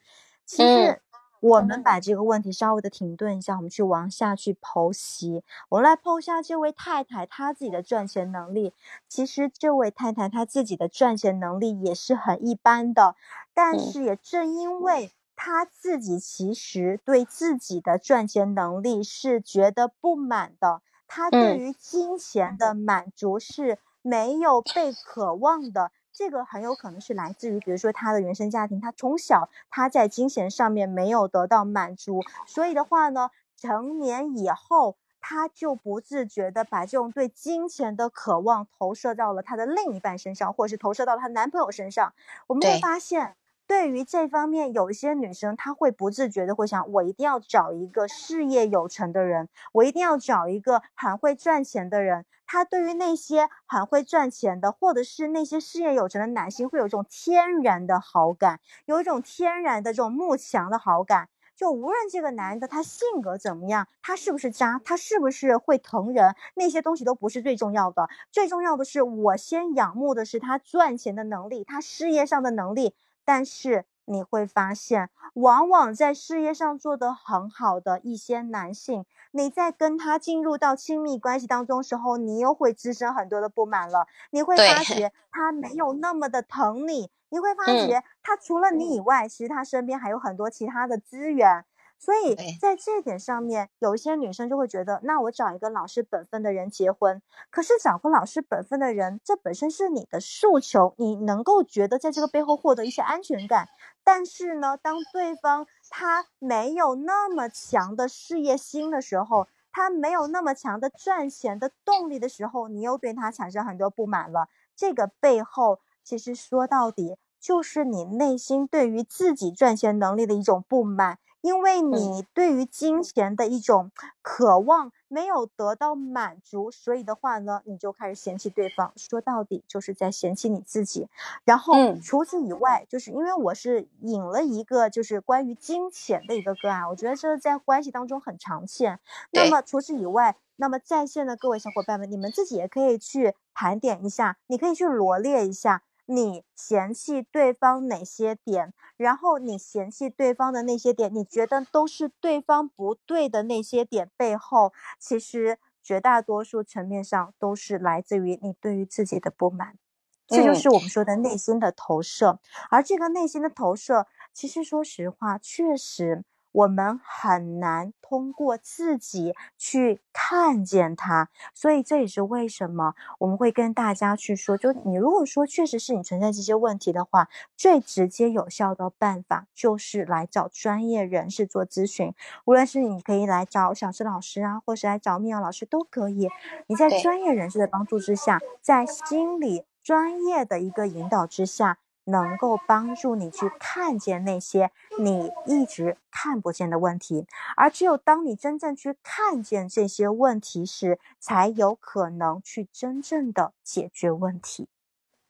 [0.47, 1.01] 其实。”
[1.45, 5.45] 我们把这个问题稍微的停顿一下，我们去往下去剖析。
[5.69, 8.73] 我们来剖析下这位太太她自己的赚钱能力。
[9.11, 13.15] 其实这位太太她自己的赚钱能力也是很一般的，
[13.53, 25.91] 但是也正因为她自己其实对自己的赚钱能力是觉得不满的，她对于金钱的满足是没有被渴望的。
[26.15, 42.15] 这个很有可能是来自于，比如说他的原生家庭，他从小他在金钱上面没有得到满足，所以的话呢，成年以后他就不自觉的把这种对金钱的渴望投射到了他的另一半身上，或者是投射到了他男朋友身上。
[42.47, 43.35] 我们会发现。
[43.67, 52.27] 对于这方面，有一些女生她会不自觉的会想，我一定要找一个事业有成的人，我一定要找一个很会赚钱的人。
[52.47, 61.31] 她对于那些很会赚钱的，或者是那些事业有成的男性，会有一种天然的好感，有一种天然的这种慕强的好感。
[61.57, 68.11] 就无论这个男的他性格怎么样，他是不是渣，他是不是会疼人，那些东西都不是最重要的。
[68.31, 72.95] 最重要的是，我先仰慕的是他赚钱的能力，他事业上的能力。
[73.25, 84.07] 但是你会发现，往往在事业上做得很好的一些男性，你在跟他进入到亲密关系当中时候，你又会滋生很多的不满了。
[84.31, 91.65] 你会发觉他没有那么的疼你，你会发觉他除了你以外，其实他身边还有很多其他的资源。
[91.99, 97.23] 所以在这点上面，有一些女生就会觉得，那我找一个老实本分的人结婚。
[97.51, 103.69] 可是找个老实本分的人，这本身是你的诉求，你能够觉得在这个背后获得一些安全感。
[104.03, 114.49] 但是呢，当对方他没有那么强的事业心的时候，他没有那么强的赚钱的动力的时候，你又对他产生很多不满了。
[114.77, 121.19] 这个背后，其实说到底，就是你内心对于自己赚钱能力的一种不满。
[121.45, 123.91] 因为你对于金钱的一种
[124.23, 128.95] 渴望没有得到满足，所以的话呢，你就开始嫌弃对方。
[128.97, 131.07] 说到底，就是在嫌弃你自己。
[131.45, 138.99] 然后除此以外，就是因为我是引了一个就是关于金钱的一个个案，我觉得这在关系当中很常见。
[139.31, 145.83] 那么除此以外，那么在线的各位小伙伴们，你们自己也可以去盘点一下，你可以去罗列一下。
[146.07, 159.79] 你嫌弃对方哪些点，然后你嫌弃对方的那些点，你觉得都是对方不对的那些点背后，其实绝大多数层面上都是来自于你对于自己的不满，
[160.27, 162.39] 这就是我们说的内心的投射。
[162.71, 166.25] 而这个内心的投射，其实说实话，确实。
[166.55, 186.29] 我们很难通过自己去看见它，所以这也是为什么我们会跟大家去说，就你如果说确实是你存在这些问题的话，最直接有效的办法就是来找专业人士做咨询，无论是你可以来找小石老师啊，或是来找蜜瑶老师都可以。
[186.69, 191.79] 你在专业人士的帮助之下，在心理专业的一个引导之下。
[192.05, 197.27] 能够帮助你去看见那些你一直看不见的问题，
[197.57, 204.69] 而只有当你真正去看见这些问题时，才有可能去真正的解决问题。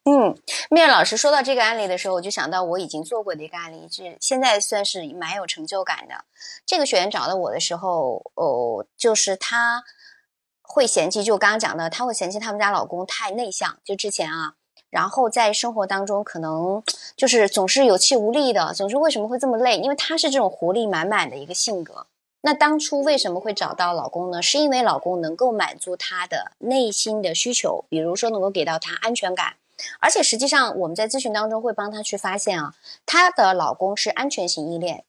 [0.07, 0.37] 嗯，
[0.68, 6.27] 面老师说到这个案例的时候，我就想到我已经做过的一个案例，是现在算是蛮有成就感的。
[6.66, 9.83] 这个学员找到我的时候，哦，就是他
[10.61, 14.57] 会嫌弃，就刚刚讲的，他会嫌弃他们家老公太内向，就之前啊。
[14.95, 16.81] 然后在生活当中，可能
[17.17, 19.79] 就是总是有气无力的，总是为什么会这么累？
[19.79, 22.07] 因为她是这种活力满满的一个性格。
[22.43, 24.41] 那当初为什么会找到老公呢？
[24.41, 29.57] 是因为老公能够满足她的内心的需求，比如说能够给到她安全感。
[29.99, 32.75] 而且实际上我们在咨询当中会帮她去发现啊，
[33.05, 35.03] 她的老公是安全型依恋，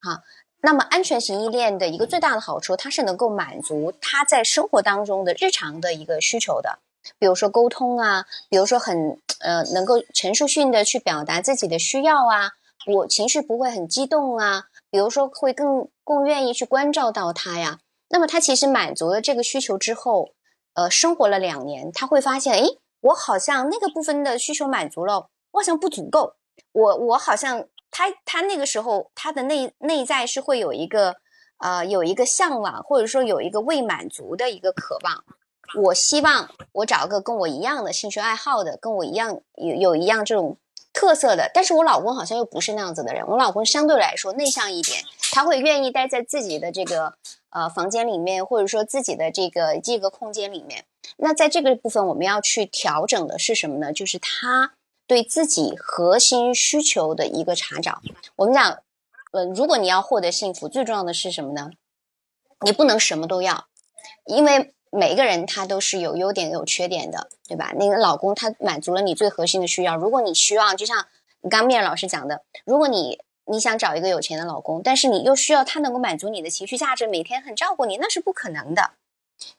[0.00, 0.22] 哈。
[0.60, 6.78] 那么安全型依恋的一个最大的好处，它是能够满足她在生活当中的日常的一个需求的，
[7.18, 12.52] 比如说沟通啊，比如说很呃能够陈述性的去表达自己的需要啊，
[12.86, 14.64] 我情绪不会很激动啊。
[14.90, 17.78] 比如说，会更更愿意去关照到他呀。
[18.10, 20.28] 那么他其实满足了这个需求之后，
[20.74, 22.68] 呃，生活了两年，他会发现，哎，
[23.00, 26.34] 我好像那个部分的需求满足了，我好像不足够。
[26.72, 31.16] 我我好像他他那个时候他的内内在是会有一个
[31.56, 35.24] 呃有一个向往，或者说有一个未满足的一个渴望。
[35.76, 40.56] 我希望我找个跟我一样的兴趣爱好的，跟我一样有有一样这种。
[40.94, 43.26] 特色的，但是我老公好像又不是那样子的人。
[43.26, 45.02] 我老公相对来说内向一点，
[45.32, 47.14] 他会愿意待在自己的这个
[47.48, 50.84] 呃房间里面，或者说自己的这个这个空间里面。
[51.16, 53.90] 那在这个部分，我们要去调整的是什么呢？
[53.90, 54.74] 就是他
[55.06, 58.02] 对自己核心需求的一个查找。
[58.36, 58.82] 我们讲，
[59.32, 61.70] 呃，如果你要获得幸福，最重要的是什么呢？
[62.60, 63.64] 你不能什么都要，
[64.26, 64.74] 因为。
[64.94, 67.72] 每一个人他都是有优点有缺点的，对吧？
[67.78, 69.96] 那个老公他满足了你最核心的需要。
[69.96, 71.06] 如果你需要，就像
[71.48, 78.90] 刚面老师讲的，如果你你想找一个有钱的老公，但是你又需要他能够满足你的情绪价值，每天很照顾你，那是不可能的。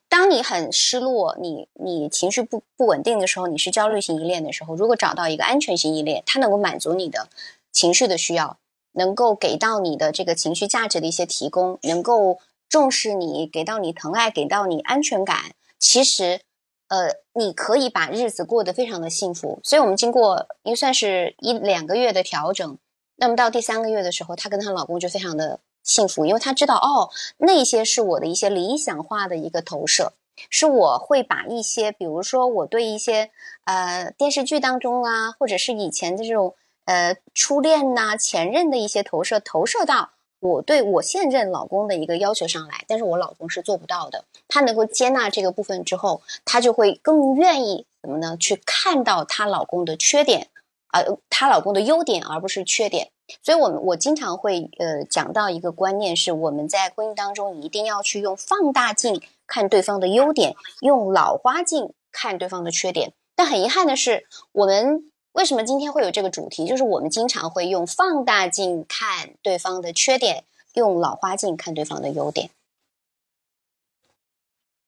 [0.07, 7.27] 当你很失落，你你情绪不不稳定的时候，你是焦虑型依恋的时候，如果找到一个安全型依恋，他能够满足你的
[7.71, 8.59] 情绪的需要，
[8.91, 12.39] 能够给到你的这个情绪价值的一些提供，能够。
[12.73, 16.41] 重视你，给到你疼爱，给到你安全感，其实，
[16.87, 19.59] 呃，你可以把日子过得非常的幸福。
[19.63, 22.79] 所以，我们经过应算是一两个月的调整，
[23.17, 30.13] 那么到第三个月的时候，她跟她老公就非常的幸福，因为她知道，哦，那些是我的一些理想化的一个投射，
[30.49, 33.29] 是我会把一些，比如说我对一些
[33.65, 36.55] 呃电视剧当中啊，或者是以前的这种
[36.85, 40.09] 呃初恋呐、前任的一些投射，投射到。
[40.43, 44.25] 我对我现任老公的一个要求上来，但是我老公是做不到的。
[44.49, 48.35] 他能够接纳这个部分之后，他就会更愿意怎么呢？
[48.37, 50.49] 去看到她老公的缺点，
[50.91, 53.09] 呃，她老公的优点，而不是缺点。
[53.41, 63.13] 所以，我们我经常会呃讲到一个观念，是我们在婚姻当中一定要去用放大镜看对方的优点，用老花镜看对方的缺点。
[63.35, 65.09] 但很遗憾的是，我们。
[65.33, 66.65] 为什么今天会有这个主题？
[66.65, 72.49] 就是我们经常会用放大镜看对方的缺点，用老花镜看对方的优点。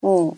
[0.01, 0.35] 嗯。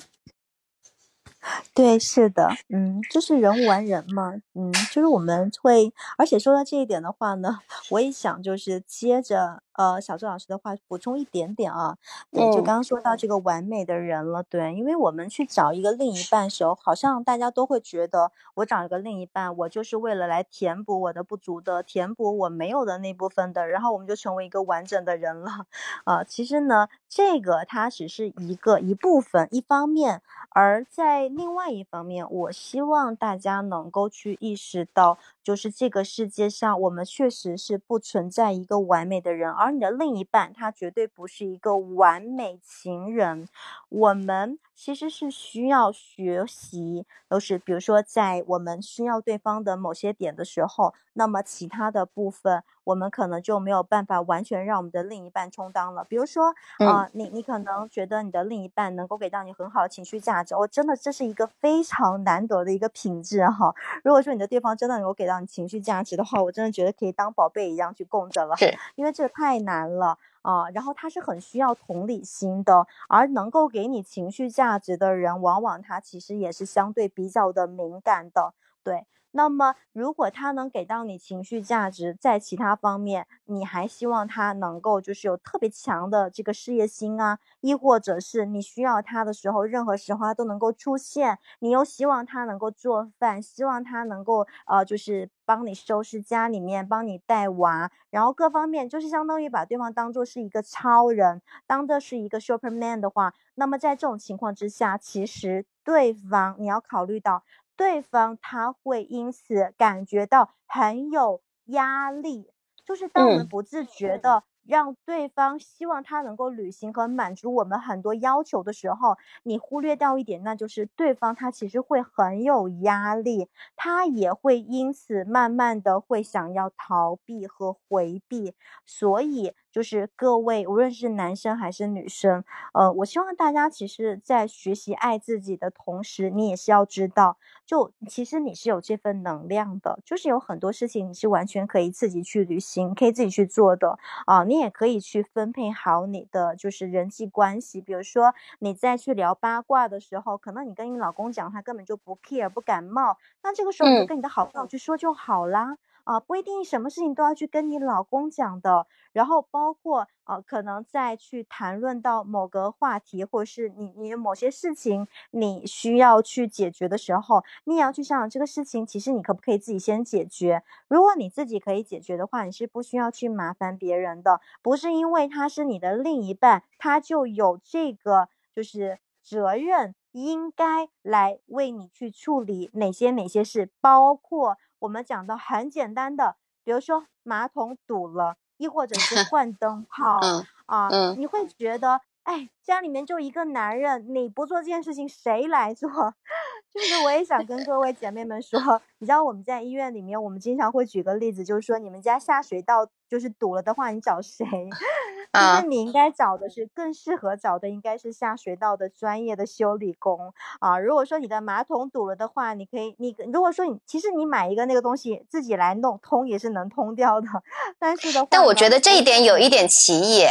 [1.74, 7.60] 对，是的，嗯，就是人无完人嘛，嗯，就是我们会，而且说到这一点的话呢，
[7.92, 11.98] 我也想就是接着呃小周老师的话补充一点点啊，
[12.30, 25.66] 对，就刚刚说到这个完美的人了，对，因为我们去找一个另一半时候，好像大家都会觉得我找一个另一半，我就是为了来填补我的不足的，填补我没有的那部分的，然后我们就成为一个完整的人了，
[26.04, 31.30] 啊，其实呢，这个它只是一个一部分，一方面，而在。
[31.38, 43.48] 另外一方面，我希望大家能够去意识到，就是这个世界上，我们确实是不存在一个完美的人，而你的另一半，他绝对不是一个完美情人。
[43.88, 52.62] 我们其实是需要学习，都是比如说，在我们需要对方的某些点的时候，那么其他的部分。
[52.88, 56.06] 我们可能就没有办法完全让我们的另一半充当了。
[56.06, 63.76] 比如说，啊，你你可能觉得你的另一半能够给到你很好的情绪价值，我真的这是一个非常难得的一个品质哈。
[64.06, 68.56] 如果说你的对方真的能够给到你情绪价值的话，我真的觉得可以当宝贝一样去供着了，
[68.96, 70.70] 因为这个太难了啊。
[70.70, 79.06] 然后他是很需要同理心的，而能够给你情绪价值的人，往往他其实也是相对比较的敏感的，对。
[79.38, 107.44] 那么，如果他能给到你情绪价值，在其他方面，你还希望他能够就是有特别强的这个事业心啊，亦或者是你需要他的时候，任何时候他都能够出现，你又希望他能够做饭，希望他能够呃，就是帮你收拾家里面，帮你带娃，然后各方面就是相当于把对方当做是一个超人，当的是一个 Superman 的话，那么在这种情况之下，其实对方你要考虑到。
[107.78, 112.52] 对方他会因此感觉到很有压力，
[112.86, 123.48] 就是当我们不自觉的让对方希望他能够履行和满足我们很多要求的时候，你忽略掉一点，那就是对方他其实会很有压力，
[123.78, 128.54] 他也会因此慢慢的会想要逃避和回避，
[128.86, 129.54] 所以。
[129.78, 155.78] 就是各位，无论是男生还是女生，呃，我希望大家其实，在学习爱自己的同时，你也是要知道，就其实你是有这份能量的，就是有很多事情你是完全可以自己去旅行，可以自己去做的啊，你也可以去分配好你的就是人际关系，比如说你再去聊八卦的时候，可能你跟你老公讲，他根本就不 care 不感冒，那这个时候你就跟你的好朋友去说就好啦。
[156.08, 170.64] 啊，不一定什么事情都要去跟你老公讲的，然后包括呃，可能再去谈论到某个话题，或者是你你某些事情你需要去解决的时候，你也要去想想这个事情，其实你可不可以自己先解决？
[170.88, 184.58] 如果你自己可以解决的话，你是不需要去麻烦别人的，不是因为他是你的另一半，他就有这个就是责任应该来为你去处理哪些哪些事，包括。
[184.80, 190.20] 我们讲到很简单的，比如说马桶堵了，亦或者是 换灯泡
[190.66, 195.90] 啊，你会觉得，哎，家里面就一个男人，你不做这件事情，谁来做？
[196.70, 198.60] 就是我也想跟各位姐妹们说，
[199.00, 204.46] 你知道我们在医院里面，我们经常会举个例子，就是说你们家下水道就是堵了的话，你找谁？
[205.34, 210.78] 其实你应该找的是更适合找的，应该是下水道的专业的修理工啊。
[210.78, 217.28] 如果说你的马桶堵了的话，你可以，你如果说你其实你买一个那个东西自己来弄通也是能通掉的，
[217.80, 220.26] 但是的话，但我觉得这一点有一点歧义，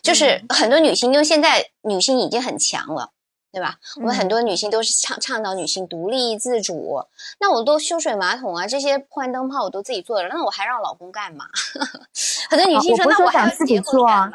[0.00, 3.10] 就是很多女性，因为现在女性已经很强了。
[3.54, 3.76] 对吧？
[3.96, 7.04] 我们很多女性都是倡倡导女性独立自主。
[7.38, 11.44] 那我都修水马桶啊，这些换灯泡我都自己做了，那我还让老公干嘛？
[12.48, 14.32] 很多女性说：“那我还要自己做。”不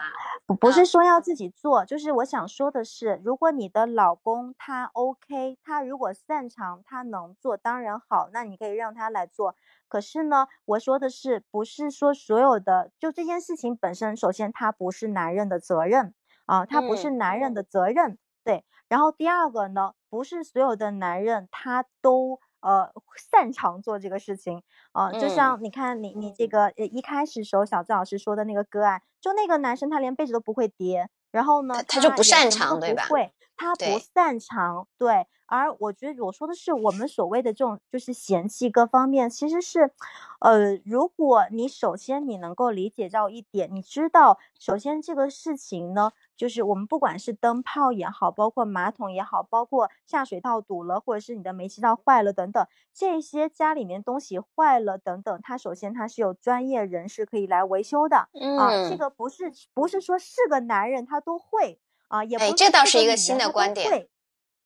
[0.55, 9.55] 不是说要自己做，就是我想说的是，如果你的老公他 OK，他如果擅长，他能做，当然好，那你可以让他来做。
[9.89, 16.13] 可是呢，我说的是，不是说所有的就这件事情本身，首先他不是男人的责任
[16.45, 18.17] 啊，他不是男人的责任。
[18.45, 33.05] 对，然后第二个呢，不是所有的男人他都呃擅长做这个事情啊，就像你看你你这个呃一开始时候小赵老师说的那个个案，就那个男生他连被子都不会叠，然后呢他就不擅长对吧？
[33.09, 35.27] 会，他不擅长对。
[35.47, 39.91] 而我觉得我说的是我们所谓的这种就是嫌弃各方面，其实是，
[40.39, 58.17] 呃，如果你首先你能够理解到一点，你知道，首先这个事情呢，就是我们不管是灯泡也好，包括马桶也好，包括下水道堵了，或者是你的煤气灶坏了等等，这些家里面东西坏了等等，它首先它是有专业人士可以来维修的。
[58.57, 61.79] 啊，这个不是不是说是个男人他都会
[62.09, 64.07] 啊，也不这倒是一个新的观点。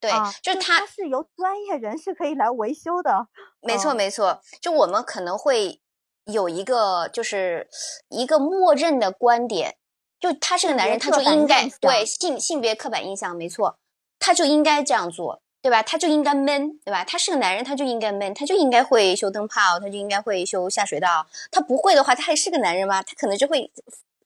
[0.02, 3.28] 对，就是他是由专业人士可以来维修的。
[3.62, 4.42] 没错，没错。
[4.60, 5.80] 就我们可能会
[6.26, 7.70] 有一个，就是
[8.10, 9.76] 一个默认的观点，
[10.20, 13.78] 就他是个男人，他就应该对性性别刻板印象，没错，
[14.18, 15.84] 他就应该这样做，对吧？
[15.84, 17.06] 他就应该闷，对吧？
[17.06, 21.28] 他是个男人，他就应该闷，他就应该会修灯泡，他就应该会修下水道。
[21.52, 23.04] 他不会的话，他还是个男人吗？
[23.04, 23.72] 他可能就会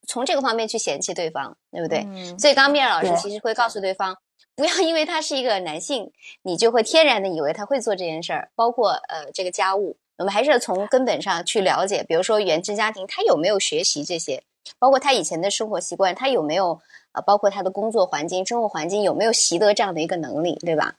[0.08, 2.08] 从这个方面去嫌弃对方，对不对？
[2.40, 4.18] 所以刚面老师其实会告诉对方。
[4.56, 6.12] 不要因为他是一个男性，
[6.44, 12.06] 你就会天然的以为他会做这件事儿，包括呃这个家务，我们还是要从根本上去了解。
[12.08, 14.44] 比如说原生家庭，他有没有学习这些，
[14.80, 16.80] 包括他以前的生活习惯，他有没有
[17.12, 20.96] 呃，包括他的工作环境、生活环境有没有习得这样的一个能力，对吧？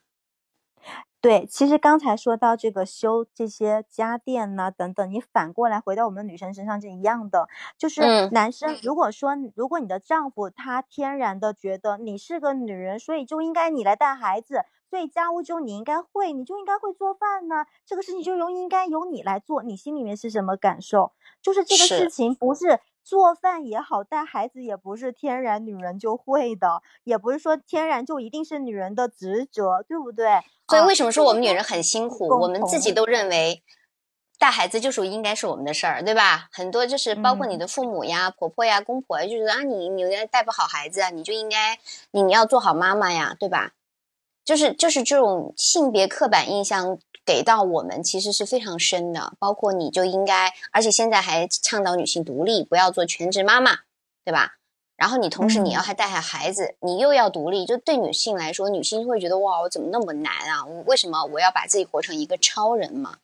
[1.26, 21.10] 对，其实刚才说到这个修这些家电呢，等等，你反过来回到我们女生身上是一样的，就是男生如果说如果你的丈夫他天然的觉得你是个女人，所以就应该你来带孩子，所以家务就你应该会，你就应该会做饭呢，这个事情就由应该由你来做，你心里面是什么感受？
[21.42, 22.78] 就是这个事情不是。
[23.06, 30.40] 做饭也好，带孩子也不是天然女人就会的，也不是说天然就一定是女人的职责，对不对？
[30.66, 32.26] 所以为什么说我们女人很辛苦？
[32.26, 33.62] 我们自己都认为
[34.40, 36.48] 带孩子就是应该是我们的事儿，对吧？
[36.50, 41.78] 很多就是包括你的父母呀、婆婆呀、公婆，就觉得啊，你你带不好孩子啊，你就应该
[42.10, 43.70] 你你要做好妈妈呀，对吧？
[44.44, 46.98] 就是就是这种性别刻板印象。
[47.26, 53.80] 给到我们其实是非常深的，包括你就应该，而且现在还倡导女性独立，不要做全职妈妈，
[54.24, 54.58] 对吧？
[54.96, 60.64] 然后你同时你要还带下孩子，你又要独立，就对女性来说，女性会觉得哇，我怎么那么难啊？
[60.86, 63.18] 为什么我要把自己活成一个超人嘛？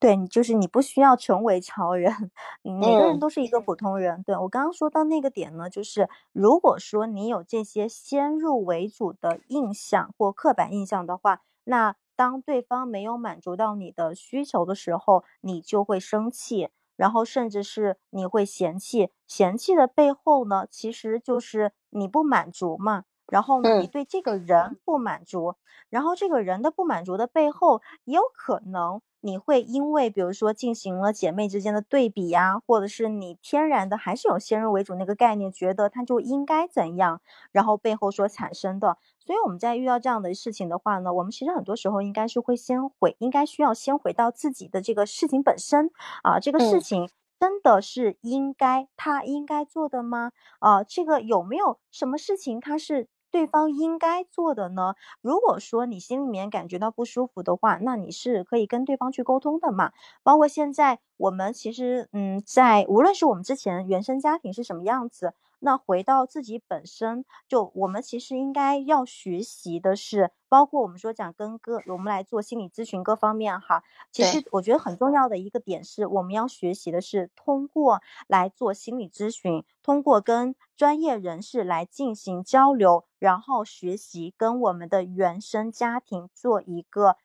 [0.00, 4.22] 对你就是你不需要成为超人，每个人都是一个普通人。
[4.24, 11.94] 对我刚刚说到那个点呢，就是如果说你有这些先入为主的印象或刻板印象的话，那。
[12.16, 16.70] 当对方没有满足到你的需求的时候，你就会生气。
[16.94, 23.04] 然后甚至是你会嫌弃，嫌弃的背后呢，其实就是你不满足嘛。
[23.26, 25.56] 然后呢，你对这个人不满足，
[25.88, 37.20] 然后这个人的不满足的背后，也有可能你会因为，比如说进行了姐妹之间的对比呀，或者是你天然的还是有先入为主那个概念，觉得他就应该怎样，
[37.52, 38.98] 然后背后所产生的。
[39.20, 45.90] 所以我们在遇到这样的事情的话呢，我们其实很多时候应该是会先回，应该需要先回到自己的这个事情本身
[46.22, 47.08] 啊，这个事情
[47.38, 50.32] 真的是应该他应该做的吗？
[50.58, 53.08] 啊，这个有没有什么事情他是？
[53.32, 54.94] 对方应该做的呢？
[55.22, 59.90] 如果说你心里面感觉到不舒服的话，那你是可以跟对方去沟通的嘛。
[60.22, 65.34] 包括现在我们其实，嗯，在无论是我们之前原生家庭是什么样子。
[65.64, 73.84] 那回到自己本身，就我们其实应该要学习的是，包括我们说讲跟各，我们来做心理咨询各方面哈。
[74.10, 87.16] 其实我觉得很重要的一个点是，我们要学习的是通过来做心理咨询，通过跟专业人士来进行交流，然后学习跟我们的原生家庭做一个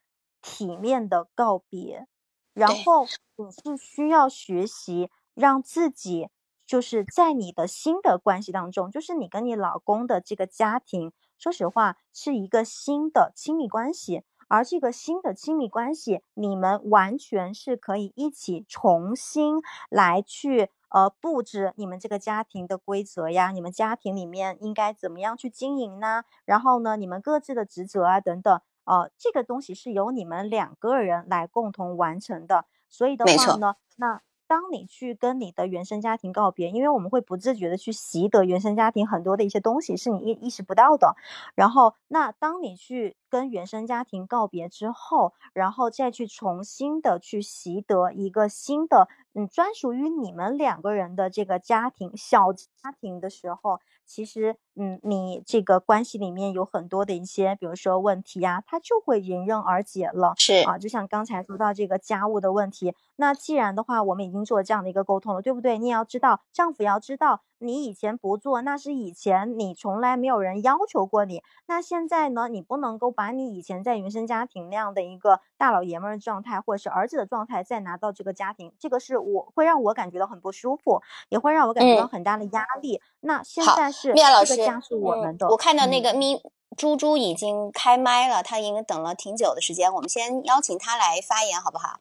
[0.44, 2.08] 体面的告别。
[2.54, 6.30] 然后你是需要学习让自己。
[6.68, 26.24] 就是在你的新的关系当中，就是你跟你老公的这个家庭，说实话是一个新的亲密关系，而这个新的亲密关系，你们完全是可以一起重新来去呃布置你们这个家庭的规则呀，你们家庭里面应该怎么样去经营呢？
[26.44, 34.22] 然后呢，你们各自的职责啊等等，呃，这个东西是由你们两个人来共同完成的，所以的话呢，那。
[34.48, 41.16] 当你去跟你的原生家庭告别，因为我们会不自觉的去习得原生家庭很多的一些东西，是你意意识不到的。
[41.56, 53.80] 然后，那当你去跟原生家庭告别之后，然后再去重新的去习得一个新的，嗯，专属于你们两个人的这个家庭小家庭的时候。
[54.08, 60.34] 其实，嗯，你这个关系里面有很多的一些，比如说问题呀，它就会迎刃而解了。
[60.38, 65.78] 是啊，就像刚才说到这个家务的问题，那既然的话，我们已经做这样的一个沟通了，对不对？
[65.78, 67.42] 你也要知道，丈夫要知道。
[67.60, 71.42] 你以前不做，那是以前你从来没有人要求过你。
[71.66, 72.48] 那现在呢？
[72.48, 83.02] 你不能够把你以前在原生家庭那样的一个大老爷们儿状态，或者是儿子的状态，再拿到这个家庭，这个是我会让我感觉到很不舒服，也会让我感觉到很大的压力。
[83.22, 85.48] 那现在是这个家是我们的。
[85.50, 86.42] 我看到那个咪
[86.76, 92.00] 猪猪已经开麦了，他已经等了挺久的时间，我们先邀请他来发言，好不好？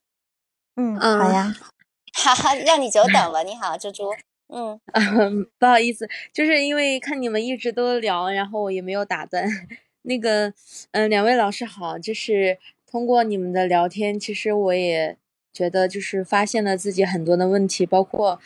[0.76, 1.54] 嗯，好呀。
[2.16, 3.44] 哈哈，让你久等了。
[3.44, 4.10] 你好，猪猪。
[4.48, 4.78] 嗯，
[5.58, 9.44] 不好意思，就是因为看你们一直都聊，然后我也没有打断。
[10.02, 10.52] 那个，
[10.92, 15.16] 嗯，两位老师好，就是通过你们的聊天，其实我也
[15.52, 18.40] 觉得就是发现了自己很多的问题，包括，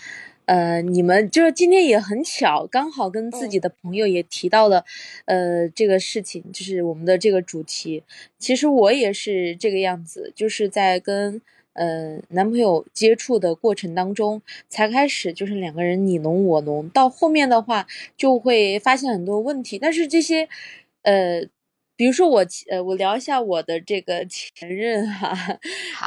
[0.46, 4.86] 呃，你们就是今天也很巧，刚好跟自己的朋友也提到了，
[5.26, 8.02] 呃，这个事情，就是我们的这个主题。
[8.38, 11.42] 其实我也是这个样子，就是在跟。
[11.80, 17.86] 呃，男朋友接触的过程当中，才开始就是两个人你侬我侬，到后面的话
[18.18, 19.78] 就会发现很多问题。
[19.78, 20.46] 但是这些，
[21.02, 21.40] 呃，
[21.96, 25.58] 比如说我，呃，我聊一下我的这个前任哈，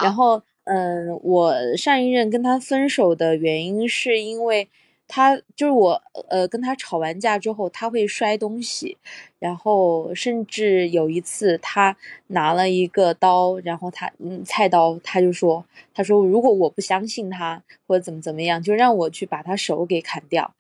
[0.04, 4.70] 然后，嗯，我上一任跟他分手的原因是因为。
[5.08, 8.98] 他就是我，呃，跟他吵完架之后，他会摔东西，
[9.40, 11.96] 然后甚至有一次他
[12.28, 20.54] 拿了一个刀，然后他，嗯，菜刀，他就说，他说如果我不相信他或者怎么怎么样，就让我去把他手给砍掉，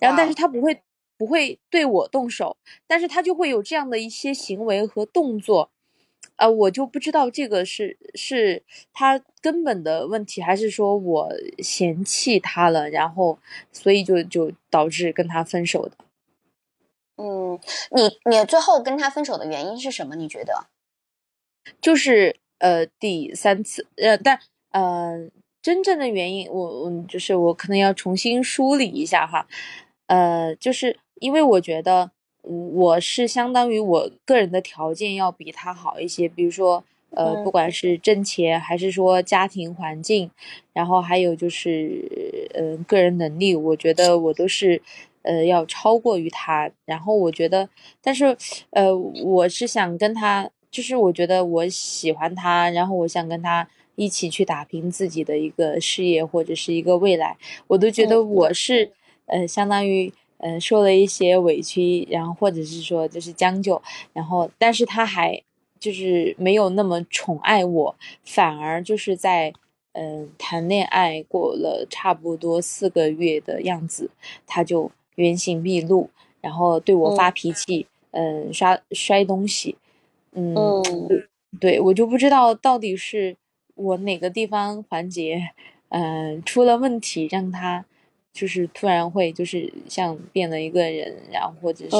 [0.00, 0.80] 然后但是他不会
[1.18, 5.70] 不会对我动手，但是他就会有这样的一些行为和动作。
[6.36, 8.62] 啊，我就不知道这个是是
[8.92, 13.38] 他根本的问题，还是说我嫌弃他了，然后
[13.72, 15.96] 所以就就导致跟他分手的。
[17.16, 17.58] 嗯，
[17.90, 20.14] 你你最后跟他分手的原因是什么？
[20.14, 20.66] 你觉得？
[21.80, 24.38] 就是呃第三次呃，但
[24.72, 25.30] 呃
[25.62, 29.48] 真正的原因，我我就是我可能要重新梳理一下哈，
[30.06, 32.10] 呃，就是因为我觉得。
[32.46, 40.30] 我是相当于我个人的条件要比他好一些，比如说，呃，不管是挣钱还是说家庭环境，
[40.72, 44.80] 然后还有就是，嗯，个人能力，我觉得我都是，
[45.22, 46.70] 呃，要超过于他。
[46.84, 47.68] 然后我觉得，
[48.00, 48.36] 但是，
[48.70, 57.36] 呃，我是想跟他，就是我觉得我喜欢他，然后我想跟他一起去打拼自己的一个事业或者是一个未来，
[57.66, 58.92] 我都觉得我是，
[59.26, 60.12] 呃，相当于。
[60.38, 63.80] 嗯，受了一些委屈，然后或者是说就是将就，
[64.12, 65.42] 然后但是他还
[65.78, 69.52] 就是没有那么宠爱我，反而就是在
[69.92, 74.10] 嗯，谈恋爱过了差不多四个月的样子，
[74.46, 76.10] 他就原形毕露，
[76.42, 79.76] 然后对我发脾气，嗯，摔摔东西，
[80.32, 80.54] 嗯，
[81.58, 83.36] 对我就不知道到底是
[83.74, 85.48] 我哪个地方环节，
[85.88, 87.86] 嗯，出了问题，让他
[88.36, 91.90] 就是突然会就是像变了一个人，然后或者是，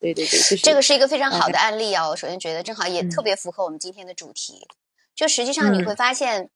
[0.00, 2.08] 对对对，这个是一个非常好的案例啊！
[2.08, 4.66] 我首先觉得正好也特别符合我们今天的主题，
[5.14, 6.50] 就实际上你会发现。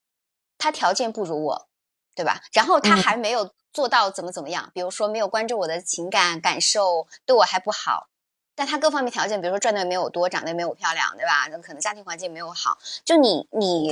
[0.61, 1.69] 他条件不如我，
[2.17, 2.43] 对吧？
[2.53, 8.09] 然后他还没有做到怎么怎么样，比如说没有关注我的情感感受，对我还不好。
[8.57, 11.47] 但他各方面条件，比如说赚的没有多，长得没有漂亮，对吧？
[11.49, 12.77] 那可能家庭环境没有好。
[13.05, 13.89] 就你你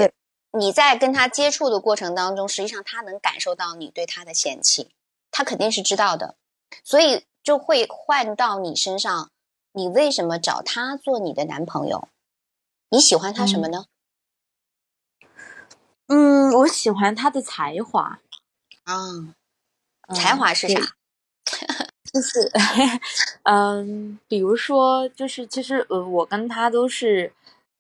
[0.59, 4.91] 你在跟他接触的过程当中，实际上他能感受到你对他的嫌弃，
[5.31, 6.37] 他肯定是知道的，
[6.83, 9.31] 所以就会换到你身上。
[9.73, 12.09] 你为什么找他做你的男朋友？
[12.89, 13.85] 你喜欢他什么呢？
[16.07, 18.21] 嗯，我喜欢他的才华。
[18.85, 19.35] 啊，
[20.15, 20.81] 才华是啥？
[22.11, 22.51] 就是，
[23.43, 27.35] 嗯，比如说，就是其实，呃，我跟他都是，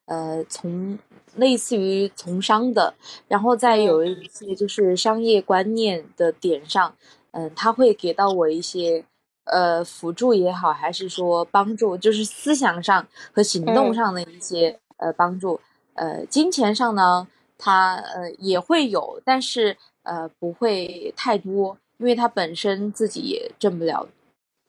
[0.05, 0.99] 呃，从
[1.37, 2.95] 类似于从商的，
[3.29, 6.95] 然后再有一些就是商业观念的点上，
[7.31, 9.05] 嗯，他会给到我一些，
[9.45, 15.61] 呃，辅助也好，还是说帮助，就是思想上和行动上的一些，呃，帮助。
[15.95, 17.29] 呃，金钱上呢？
[17.59, 24.07] 他呃也会有，但是呃不会太多，因为他本身自己也挣不了，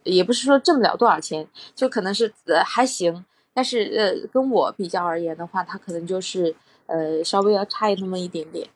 [0.05, 1.45] 也不是说挣不了多少钱，
[1.75, 3.25] 就可能是呃还行，
[3.57, 6.55] 但是呃跟我比较而言的话，他可能就是
[6.85, 8.69] 呃稍微要差那么一点点。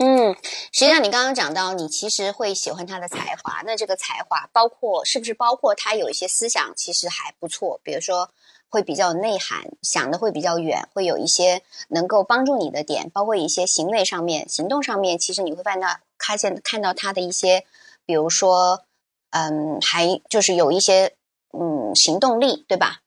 [0.00, 0.34] 嗯，
[0.72, 8.30] 实际上你刚刚讲到，你其实会喜欢他的才华，那这个才华包括是不是包括他有一些思想其实还不错，比如说。
[8.72, 17.64] 会比较内涵，想的会比较远，会有一些能够帮助你的点，包括一些行为上面、行动上面，其实你会看到，看见看到他的一些，
[18.06, 18.84] 比如说，
[19.30, 21.16] 嗯，还就是有一些
[21.52, 23.00] 嗯行动力，对吧？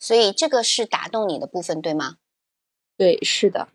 [0.00, 2.16] 所以这个是打动你的部分，对吗？
[2.96, 3.68] 对，是的。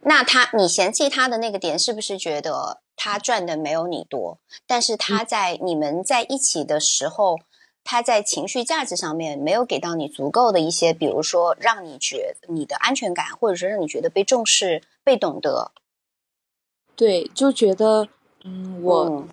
[0.00, 4.38] 那他，你嫌弃他的那个点，是不是觉得他赚的没有你多？
[4.66, 7.40] 但是他在你们在一起的时候。
[7.88, 15.70] 他在情绪价值上面没有给到你足够的一些，比如说让你觉你的安全感，或者是让你觉得被重视、被懂得。
[16.96, 18.08] 对，就觉得，
[18.42, 19.28] 嗯，我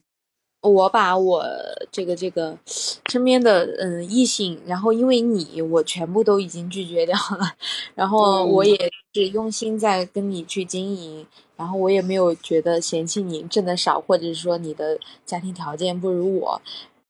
[0.63, 1.45] 我把我
[1.91, 7.53] 这个这个身边的嗯异性，然后因为你，我全部都已经拒绝掉了，
[7.95, 8.75] 然后我也
[9.13, 16.61] 是用心在跟你去经营，然后我也没有觉得嫌弃你挣的少，或者是说你的家庭条件不如我。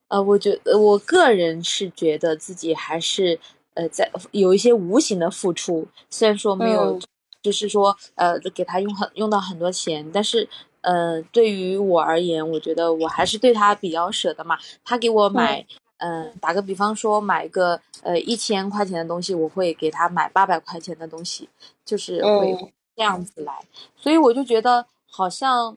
[0.07, 3.39] 呃，我觉得我个人是觉得自己还是
[3.75, 6.99] 呃在有一些无形的付出，虽然说没有，
[7.41, 10.49] 就是说呃给他用很用到很多钱，但是
[10.83, 14.57] 呃对于我而言，我觉得我还是对他比较舍得嘛。
[14.85, 15.65] 他给我买，
[15.97, 21.49] 嗯，打个比方说买个呃一千块钱的东西，我会给他买八百块钱的东西，
[21.83, 23.65] 就是会这样子来。
[23.97, 25.75] 所以我就觉得好像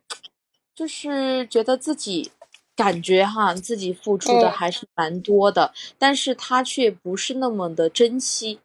[0.75, 2.31] 就是觉得自己。
[2.77, 8.61] 感觉哈，自己付出的还是蛮多的，但是他却不是那么的珍惜。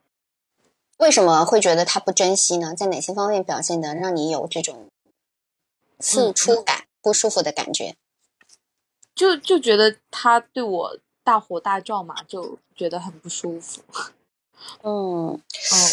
[0.97, 2.75] 为什么会觉得他不珍惜呢？
[2.75, 4.89] 在哪些方面表现的让你有这种
[6.01, 7.95] 付出感不舒服的感觉？
[9.15, 13.81] 就就觉得他对我大吼大叫嘛，就觉得很不舒服。
[14.83, 15.39] 嗯嗯，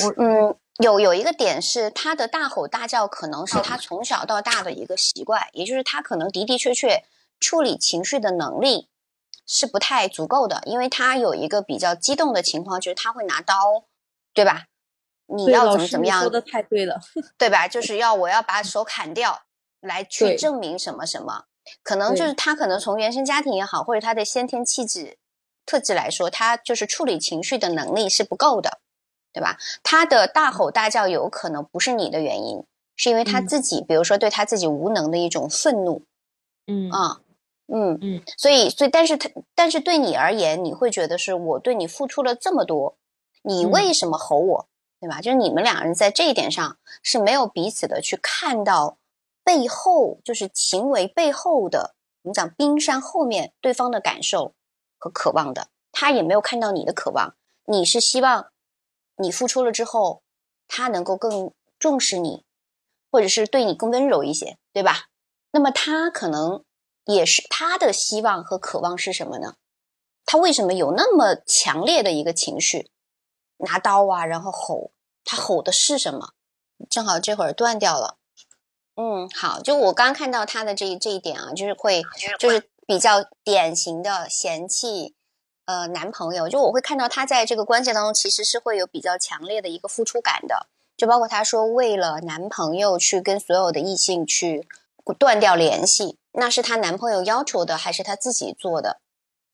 [0.04, 7.04] 我嗯有有一个点是他的大吼大叫，可能是他从小到大的一个习惯，也就是他可能的的确确。
[7.40, 8.88] 处理情绪的能力
[9.46, 13.84] 是不太足够的，因为他有一个比较激动的情况，就是他会拿刀，
[14.34, 14.64] 对吧？
[15.26, 16.20] 你要怎么怎么样？
[16.22, 17.00] 说的太对了，
[17.38, 17.68] 对吧？
[17.68, 19.42] 就是要我要把手砍掉，
[19.80, 21.44] 来去证明什么什么？
[21.82, 25.18] 可能就是他可能从原生家庭也好，或者他的先天气质
[25.66, 28.80] 特质来说，他就是处理情绪的能力是不够的，
[29.32, 29.58] 对吧？
[29.82, 32.64] 他的大吼大叫有可能不是你的原因，
[32.96, 36.04] 是因为他自己，比如说对他自己无能的一种愤怒，
[36.66, 37.20] 嗯啊。
[37.70, 42.96] 嗯嗯，所以所以，但是他但是对你而言，你会觉得是我对你付出了这么多，
[43.42, 44.68] 你为什么吼我，
[44.98, 45.20] 对吧？
[45.20, 48.96] 就是你们两人在这一点上是没有彼此的去看到
[49.48, 54.54] 背后，就是行为背后的，我们讲冰山后面对方的感受
[54.98, 57.34] 和渴望的，他也没有看到你的渴望，
[57.64, 58.50] 你是希望
[59.16, 60.22] 你付出了之后，
[60.66, 62.44] 他能够更重视你，
[63.10, 65.08] 或者是对你更温柔一些，对吧？
[65.52, 66.62] 那么他可能。
[67.10, 69.54] 也是他的希望和渴望是什么呢？
[70.26, 72.90] 他为什么有那么强烈的一个情绪，
[73.56, 74.90] 拿刀啊，然后吼，
[75.24, 76.34] 他吼的是什么？
[76.90, 78.18] 正好这会儿断掉了。
[79.00, 82.02] 嗯，好，就我刚看到他的这这一点啊，就是会
[82.36, 85.14] 就是比较典型的嫌弃
[85.66, 94.66] 呃男朋友，就我会看到他在这个关系当中其实是会有比较强烈的一个付出感的，就包括他说为了男朋友去跟所有的异性去
[95.16, 99.00] 断掉联系，那是她男朋友要求的还是她自己做的，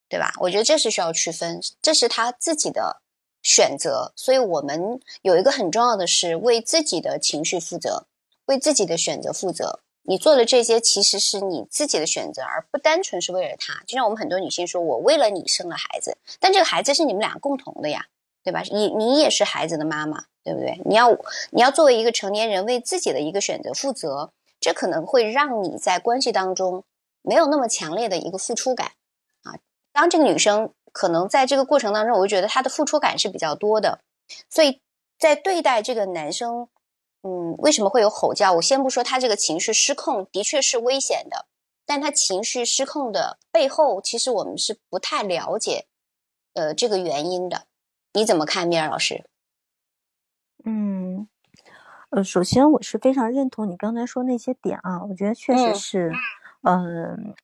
[0.08, 0.32] 对吧？
[0.40, 3.02] 我觉得这是需要区分，这是她自己的
[3.42, 8.06] 选择，所以我们有一个很重要的是为自己的情绪负责。
[8.46, 13.82] 为自己的选择负责，你做的这些其实是你自己的选择，而不单纯是为了他。
[13.86, 18.06] 就像我们很多女性说，我为了你生了孩子，但这个孩子是你们俩共同的呀，
[18.42, 18.62] 对吧？
[18.70, 20.78] 你你也是孩子的妈妈，对不对？
[20.84, 21.10] 你要
[21.52, 24.30] 你要作为一个成年人为自己的一个选择负责，
[24.60, 26.84] 这可能会让你在关系当中
[27.22, 28.88] 没有那么强烈的一个付出感
[29.42, 29.56] 啊。
[29.94, 34.00] 当这个女生可能在这个过程当中，我就觉得她的付出感是比较多的，
[34.50, 34.82] 所以
[35.18, 36.68] 在对待这个男生。
[37.26, 38.52] 嗯，为什么会有吼叫？
[38.52, 41.46] 我先不说他这个情绪失控，的确是危险的。
[41.86, 45.86] 但他情绪失控的背后，其实我们是不太了解，
[46.52, 47.66] 呃，这个原因的。
[48.12, 49.24] 你怎么看，米尔老师？
[50.64, 51.26] 嗯，
[52.10, 56.10] 呃，首先我是非常认同你刚才说那些点啊，我觉得确实是。
[56.10, 56.14] 嗯，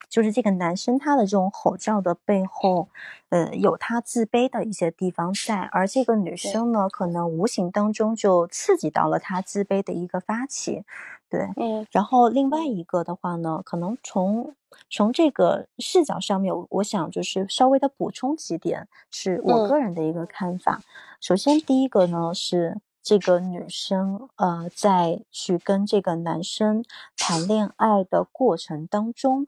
[0.08, 2.88] 就是这个男生他的这种吼叫的背后，
[3.28, 10.84] 呃，有他自卑的一些地方在，而这个女生呢，可能无形当中就刺激到了他自卑的一个发起，
[11.28, 14.54] 对，嗯，然后另外一个的话呢，可能从
[14.88, 20.80] 从这个视角上面，我我想就是稍微的补充几点，是我个人的一个看法。
[21.20, 22.80] 首先第一个呢是。
[23.02, 26.84] 这个女生，呃，在去跟这个男生
[27.16, 29.46] 谈恋爱的过程当中，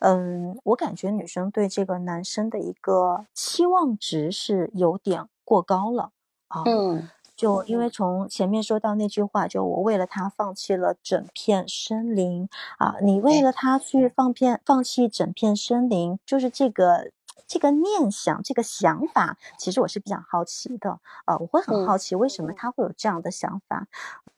[0.00, 6.10] 嗯，我感觉女生对这个男生的一个期望值是有点过高了
[6.48, 6.62] 啊。
[6.66, 17.10] 嗯，就因为从前面说到那句话，就我为了他放弃了整片森林啊，你为了他去放片放弃整片森林，就是这个。
[17.46, 21.00] 这个念想，这个想法，其实我是比较好奇的。
[21.26, 23.86] 呃，我会很好奇，为什么他会有这样的想法？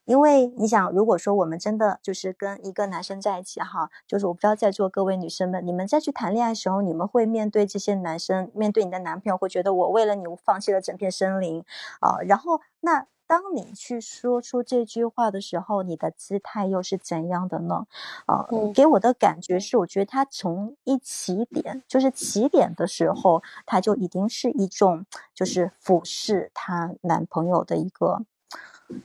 [0.05, 11.65] 因为你想，如果说我们真的就是跟一个男生在一起，哈，就是我不知道在座各位女生们，你们再去谈恋爱的时候，你们会面对这些男生，面对你的男朋友，会觉得我为了你放弃了整片森林
[12.01, 12.19] 啊？
[12.27, 13.07] 然后那。
[13.33, 17.87] 当你去说出这句话的时候，你的姿态又是怎样的呢？
[18.27, 28.21] 啊，给我的感觉是，我觉得他从一起点，就是起点的时候，他就已经是一种就是俯视她男朋友的一个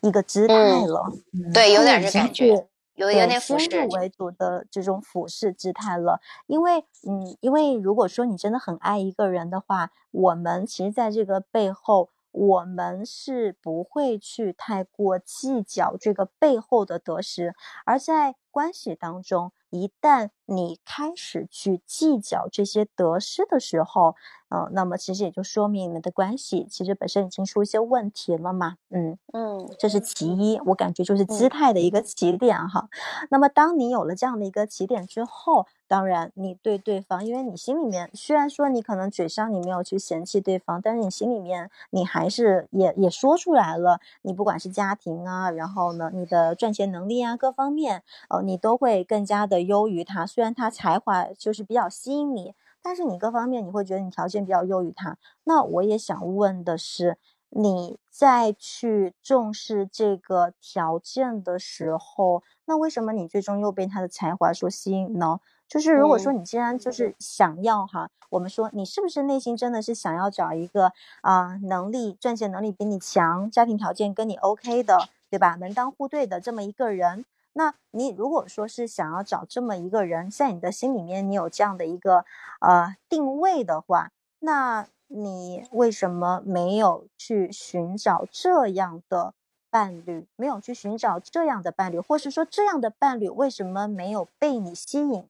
[0.02, 0.56] 一个姿态
[0.86, 1.10] 了。
[1.54, 6.20] 对，有点这感觉，有有点俯视为主的这种俯视姿态了。
[6.48, 12.10] 因为，嗯，因为如果说你真的很爱一个人的话，我们其实在这个背后。
[12.38, 24.16] 我们是不会去太过计较这个背后的得失，而在关系当中，一旦你开始去计较这些得失的时候，
[24.50, 28.78] 呃，那么其实也就说明你们的关系其实本身已经出一些问题了嘛。
[28.90, 32.90] 嗯嗯，这是其一，我感觉就是姿态的一个起点哈。
[33.30, 44.00] 那么当你有了这样的一个起点之后，当然，你对对方，因为你心里面虽然说你可能嘴上你没有去嫌弃对方，但是你心里面你还是也也说出来了。
[44.22, 50.26] 你不管是家庭啊，然后呢，你的赚钱能力啊，各方面，呃，你都会更加的优于他。
[50.26, 52.54] 虽然他才华就是比较吸引你，
[52.88, 55.18] 但是你各方面你会觉得你条件比较优于他。
[55.44, 57.18] 那我也想问的是，
[57.50, 65.42] 你在去重视这个条件的时候，那为什么你最终又被他的才华所吸引呢？
[65.68, 75.58] 就是如果说你既然就是想要哈，我们说你是不是内心真的是想要找一个啊能力赚钱能力比你强，家庭条件跟你 OK 的，对吧？
[75.58, 77.26] 门当户对的这么一个人，
[77.58, 82.24] 那你如果说是想要找这么一个人，在你的心里面你有这样的一个
[82.62, 89.34] 呃定位的话，那你为什么没有去寻找这样的
[89.72, 90.28] 伴侣？
[90.36, 95.28] 没有去寻找这样的伴侣，或是说这样的伴侣为什么没有被你吸引？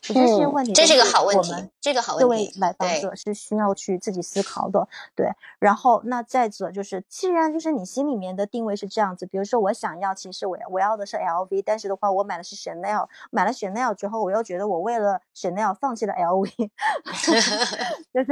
[0.00, 1.52] 这是问题，这是个好问题。
[1.84, 4.88] 这个好问题，各位买房者是需要去自己思考的。
[5.14, 5.28] 对，
[5.58, 16.46] 然后那再者就是，既然就是你心里面的定位是这样子，比如说我想要，其实我我要的是 LV，但是的话，我买的是 Chanel，买了 Chanel 之后，我又觉得我为了 Chanel 放弃了 LV，
[17.20, 18.30] 就是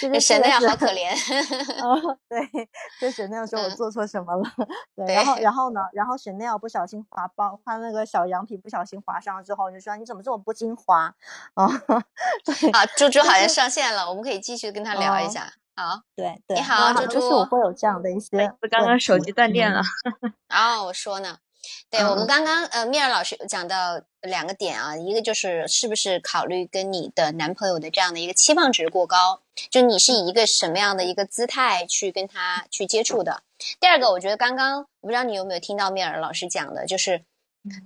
[0.00, 1.12] 就是 Chanel 好可怜。
[1.86, 2.40] 哦，对，
[2.98, 4.42] 就 Chanel 说我做错什么了？
[4.96, 11.14] 对，然后然后呢， 然后 Chanel 不小心划包，他那个小羊皮不小心划伤了之后，就说你怎么这么不精华？
[11.52, 11.68] 啊，
[12.42, 15.52] 对，好，猪猪好像 上线了，我们可以继续跟他聊一下。
[15.74, 19.82] 好，对对，你好，猪猪，就是我会有这样的一些，刚刚手机断电了。
[20.48, 21.38] 哦，我说呢，
[21.90, 33.42] 对我们刚刚呃，米尔老师有讲到两个点啊，一个就是是不是考虑跟你的男朋友的这样的一个期望值过高，就你是以一个什么样的一个姿态去跟他去接触的。
[33.78, 37.22] 第二个，我觉得刚刚我不知道你有没有听到米尔老师讲的，就是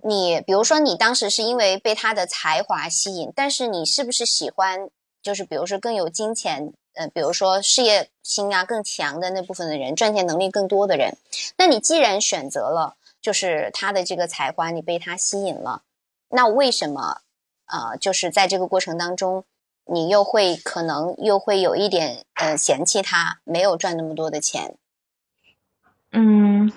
[0.02, 4.90] 你比如说你当时是因为被他的才华吸引，但是你是不是喜欢
[5.22, 6.72] 就是比如说更有金钱？
[6.94, 11.16] 呃，比如说事业心啊更强的那部分的人，赚钱能力更多的人，
[11.56, 15.82] 那你既然选择了就是他的这个才华，你被他吸引了，
[16.28, 17.20] 那为什么
[17.66, 19.44] 呃，就是在这个过程当中，
[19.84, 24.74] 你又会可能又会有一点呃嫌弃他没有赚那么多的钱？
[26.10, 26.72] 嗯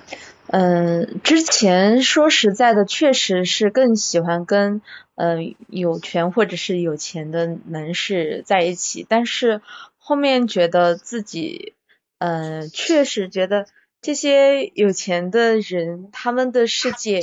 [0.56, 4.84] 嗯，之前说实在的，确实是更喜欢跟
[5.16, 9.62] 呃有权或者是有钱的男士在一起，但是。
[10.06, 11.76] 后面觉得自己，
[12.18, 13.68] 嗯，确实觉得
[14.02, 17.22] 这些有钱的人，他们的世界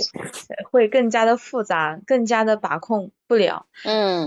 [0.71, 3.67] 会更加的复杂，更加的把控不了。
[3.85, 4.27] 嗯，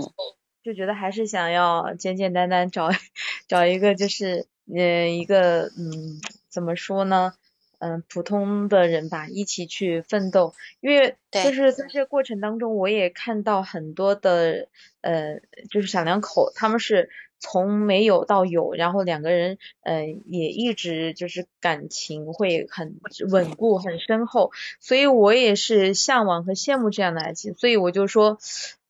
[0.62, 2.90] 就觉得还是想要简简单单找
[3.48, 7.32] 找一个，就是嗯一个嗯怎么说呢？
[7.78, 10.54] 嗯，普通的人吧，一起去奋斗。
[10.80, 14.68] 因为就是在这个过程当中，我也看到很多的
[15.00, 15.40] 呃，
[15.70, 17.10] 就是小两口，他们是。
[17.40, 22.98] 从没有到有，然后两个人，嗯，也一直就是感情会很
[23.30, 28.38] 稳固、很深厚，所以我也是向往和羡慕这样的爱情，所以我就说，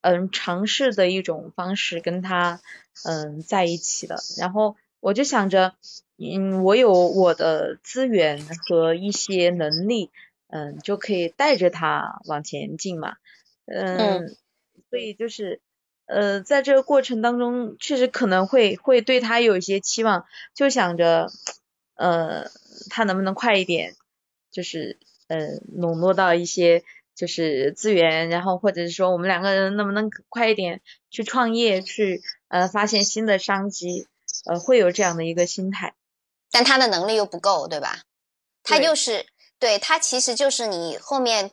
[0.03, 2.61] 嗯，尝试的一种方式跟他，
[3.05, 5.75] 嗯，在一起了，然后我就想着，
[6.17, 10.11] 嗯，我有我的资源和一些能力，
[10.49, 13.17] 嗯，就可以带着他往前进嘛，
[13.67, 14.37] 嗯，
[14.91, 15.61] 所以就是。
[16.07, 21.31] 呃，在这个过程当中，确实可能会会对他有一些期望，就想着，
[21.95, 22.51] 呃，
[22.91, 23.95] 他能不能快一点，
[24.51, 26.85] 就是呃，笼络到一些
[27.15, 34.07] 就是资源，然后或者是说我们两个人能不能快一点去创业，去呃发现新的商机，
[34.45, 35.95] 呃，会有这样的一个心态。
[36.55, 38.05] 但他的能力又不够，对吧？
[38.63, 39.27] 他又是
[39.59, 41.51] 对他其实就是你后面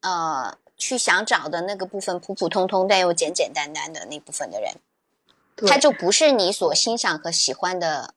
[0.00, 0.56] 呃。
[0.80, 4.76] 去想找的那个部分普普通通但又简简单单的那部分的人，
[5.66, 8.14] 他就不是你所欣赏和喜欢的，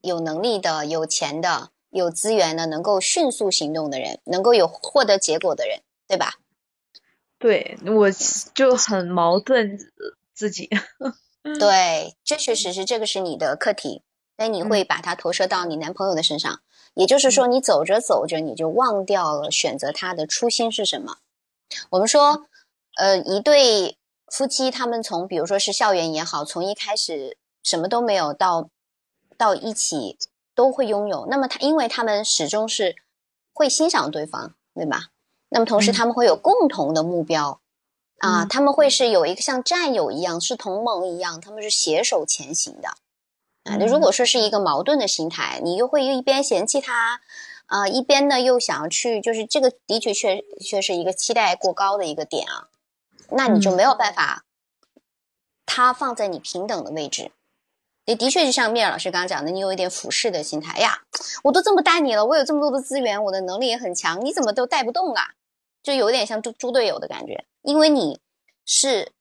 [0.00, 6.34] 有能力的、有钱的、有资源的、能够迅速行动的人，能够有获得结果的人，对吧？
[7.38, 9.78] 对，我就很矛盾
[10.34, 10.68] 自己。
[11.60, 14.02] 对，这确实是这个是你的课题，
[14.40, 16.62] 但你会把它投射到你男朋友的身上，
[16.94, 21.18] 也就是说，你走着走着你就忘掉了选择他的初心是什么。
[21.90, 22.46] 我们说，
[22.96, 23.98] 呃，一对
[24.32, 28.70] 夫妻，他们从比如说是校园也好，从一开始什么都没有到
[29.36, 30.16] 到一起
[30.54, 31.26] 都会拥有。
[31.28, 32.96] 那么他，因为他们始终是
[33.52, 35.08] 会欣赏对方，对吧？
[35.50, 37.60] 那么同时他们会有共同的目标。
[38.20, 42.88] 啊，他们会是有一个像战友一样，是同盟一样，他们是携手前行的
[43.70, 43.76] 啊。
[43.78, 47.20] 那如果说是一个矛盾的心态，你又会一边嫌弃他。
[47.66, 52.66] 啊，一边呢又想要去，就是这个的确确确是一个期待过高的一个点啊，
[53.28, 54.44] 那你就没有办法，
[55.66, 57.30] 他放在你平等的位置，
[58.06, 61.02] 也的确就像米尔老师刚刚讲的，你有一点俯视的心态呀，
[61.44, 65.34] 我都这么带你了，我有这么多的资源，我的能力也很强，你怎么都带不动啊？
[65.80, 68.18] 就有点像猪猪队友的感觉，因为你
[68.66, 69.12] 是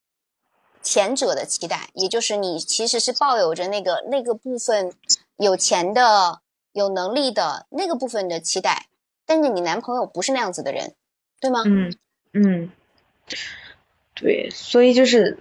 [0.82, 4.94] 前者的期待，也就是你其实是抱有着那个那个部分
[5.38, 6.42] 有钱的。
[6.72, 8.86] 有能力的那个部分的期待，
[9.26, 10.94] 但是你男朋友不是那样子的人，
[11.42, 11.64] 对吗？
[11.66, 11.98] 嗯
[12.32, 12.72] 嗯，
[14.14, 15.40] 对，所以就是，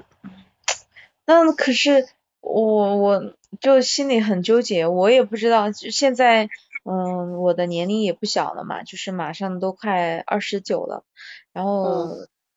[1.26, 2.08] 那可是
[2.40, 6.48] 我我就心里很纠结，我也不知道，就现在，
[6.84, 11.04] 嗯，我的年龄也不小了嘛，就是马上都快二十九了，
[11.52, 12.08] 然后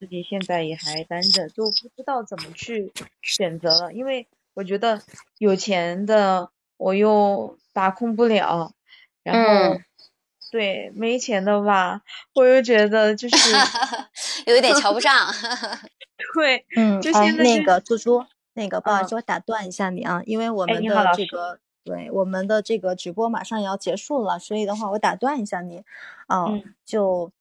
[0.01, 2.91] 自己现在也还单着，就不知道怎么去
[3.21, 5.01] 选择了，因为我觉得
[5.37, 7.57] 有钱的我又。
[7.73, 8.73] 把控不了，
[9.23, 9.79] 然后
[10.51, 12.01] 对没钱的吧，
[12.35, 13.37] 我又觉得就是
[14.45, 15.13] 有一点瞧不上。
[16.35, 18.25] 对，嗯，就现在那个猪猪，
[18.55, 25.81] 那个不好意思，我打断一下你啊，因为我们的这个对我们的这个直播马上也要结束了，所以的话我打断一下你，
[26.27, 27.31] 嗯，就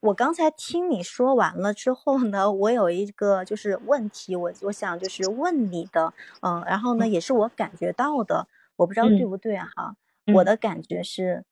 [0.00, 8.46] 我刚才听你说完了之后呢，我有一个就是问题，我我想就是问你的，嗯，然后呢也是我感觉到的。
[8.76, 9.68] 我不知道对不对啊？
[9.74, 9.96] 哈，
[10.34, 11.44] 我的感觉是，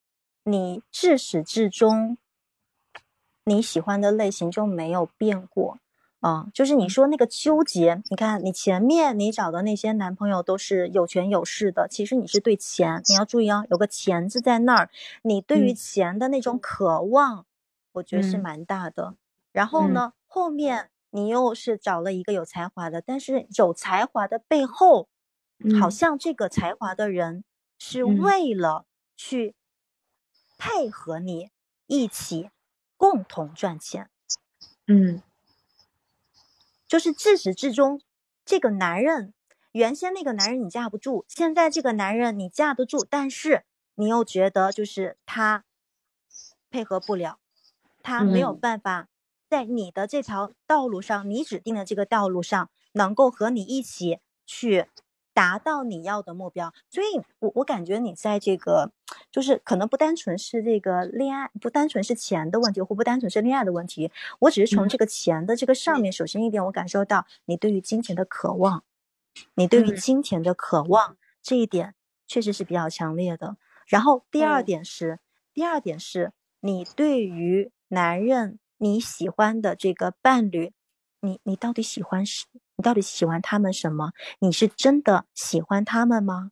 [0.44, 2.16] 你至始至终
[3.44, 5.78] 你喜欢的类型就没有变过
[6.20, 6.46] 啊。
[6.54, 14.90] 就是你说那个纠结，你看你前面你找的那些男朋友都是有权有势的，其实你是对钱，你要注意啊，有个钱字在那儿，
[15.22, 17.44] 你对于钱的那种渴望，
[17.96, 19.16] 我觉得是蛮大的。
[19.52, 25.08] 然后呢，后面你又是找了一个有才华的，但是有才华的背后，
[25.80, 27.44] 好像这个才华的人
[27.78, 28.84] 是为了
[29.16, 29.54] 去
[30.58, 31.50] 配合你
[31.86, 32.50] 一起
[32.96, 34.10] 共同赚钱。
[34.86, 35.22] 嗯，
[36.86, 38.00] 就是自始至终，
[38.44, 39.32] 这个男人
[39.72, 43.64] 原先那个男人你架不住，现在这个男人你架得住，但是
[43.94, 45.64] 你又觉得就是他
[46.70, 47.38] 配合不了，
[48.06, 49.08] 他没有办法。
[49.48, 54.86] 在你的这条道路上，你指定的这个道路上，能够和你一起去
[55.32, 56.74] 达到你要的目标。
[56.90, 58.90] 所以，我我感觉你在这个，
[59.30, 64.10] 就是可能不单纯是这个恋爱，不单纯是钱的问题，或不单纯是恋爱的问题。
[64.40, 68.82] 我只是从这个钱的这个上面，首先一点，我感受到你对于金钱的渴望，
[69.54, 71.94] 你对于金钱的渴望这一点
[72.26, 73.56] 确实是比较强烈的。
[73.86, 75.20] 然后第二点是，
[75.54, 78.58] 第二点是你对于男人。
[78.78, 80.70] 你喜欢的这个伴侣，
[81.20, 82.44] 你你到底喜欢是？
[82.76, 84.12] 你到底喜欢他们什么？
[84.40, 86.50] 你是真的喜欢他们吗？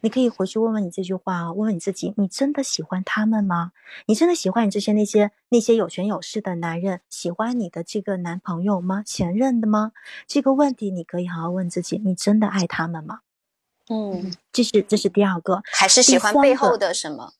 [0.00, 3.70] 你可以回去问问你这句话啊，问问你自己，你真的喜欢他们吗？
[4.06, 9.04] 你真的喜欢你这些那些那些有权有势的男人，喜欢你的这个男朋友吗？
[9.06, 9.92] 前任的吗？
[10.26, 13.20] 这个问题你可以好好问自己，你真的爱他们吗？
[13.88, 17.34] 嗯，这是这是第二个，还是喜欢背后的什么？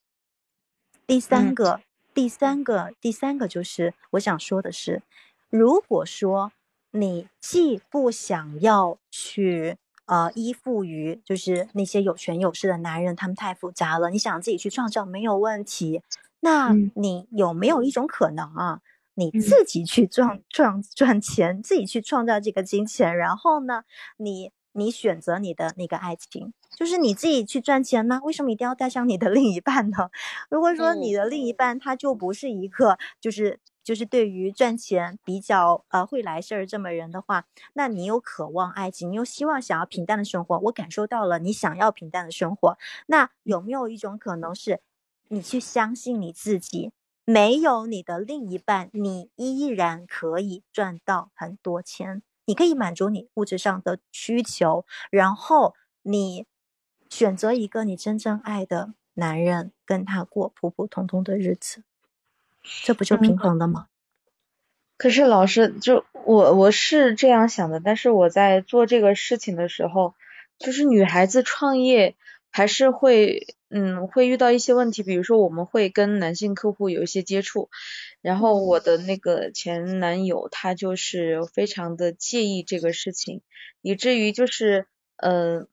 [1.08, 1.80] 第三个。
[2.12, 5.02] 第三个，第三个就是我想说的是，
[5.48, 6.52] 如果说
[6.90, 9.76] 你既不想要去
[10.06, 16.02] 呃依附于就是那些有权有势的男人，他们太复杂了，你想自己去创造没有问题，
[16.40, 18.80] 那你有没有一种可能啊，
[19.14, 23.84] 你自己去赚赚赚钱，自己去创造这个金钱，然后呢，
[24.16, 26.52] 你你选择你的那个爱情？
[26.76, 28.20] 就是你自己去赚钱呢？
[28.24, 30.10] 为什么一定要带上你的 另一半呢？
[30.48, 37.44] 如果说你的另一半他就不是一个，就是就是对于赚钱比较呃会来事儿这么人的话，
[37.74, 44.80] 那你又渴望爱情，你又希望想要平淡的生活，我感受到了你想要平淡的生活，那有没有一种可能是，
[45.28, 46.92] 你去相信你自己，
[47.24, 56.46] 没有你的另一半，你依然可以赚到很多钱，你可以满足你物质上的需求，然后你。
[57.12, 61.82] 选择一个你真正爱的男人，跟他过普普通通的日子，
[62.84, 63.88] 这不就平衡了吗？
[64.96, 70.14] 可是老师，就我我是这样想的，但是我在做这个事情的时候，
[70.56, 72.14] 就是女孩子创业
[72.52, 77.70] 还是会，嗯，会遇到一些问题，比如说我们会跟男性客户有一些接触，
[78.22, 83.42] 然后我的那个前男友他就是非常的介意这个事情，
[83.82, 84.86] 以至于就是，
[85.16, 85.66] 嗯。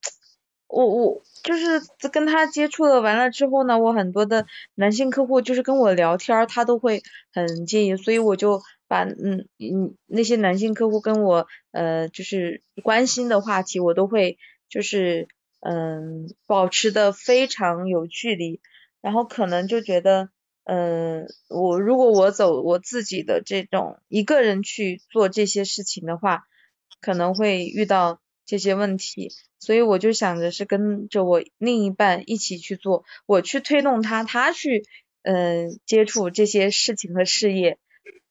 [0.69, 4.45] 我我就是跟他接触了完了之后呢，我很多的
[4.75, 14.37] 男性客户就是跟我聊天，他都会很介意，所以我就把嗯嗯那些男性客户跟我呃就是关心的话题，我都会
[14.67, 15.29] 就是
[15.61, 18.59] 嗯保持的非常有距离，
[18.99, 20.29] 然后可能就觉得
[20.69, 26.43] 嗯我如果我走我自己的这种一个人去做这些事情的话，
[26.99, 29.31] 可能会遇到这些问题。
[29.59, 34.85] 所以我就想着是跟着我另一半一起去做，我去推动他，他去
[35.23, 37.79] 嗯接触这些事情和事业，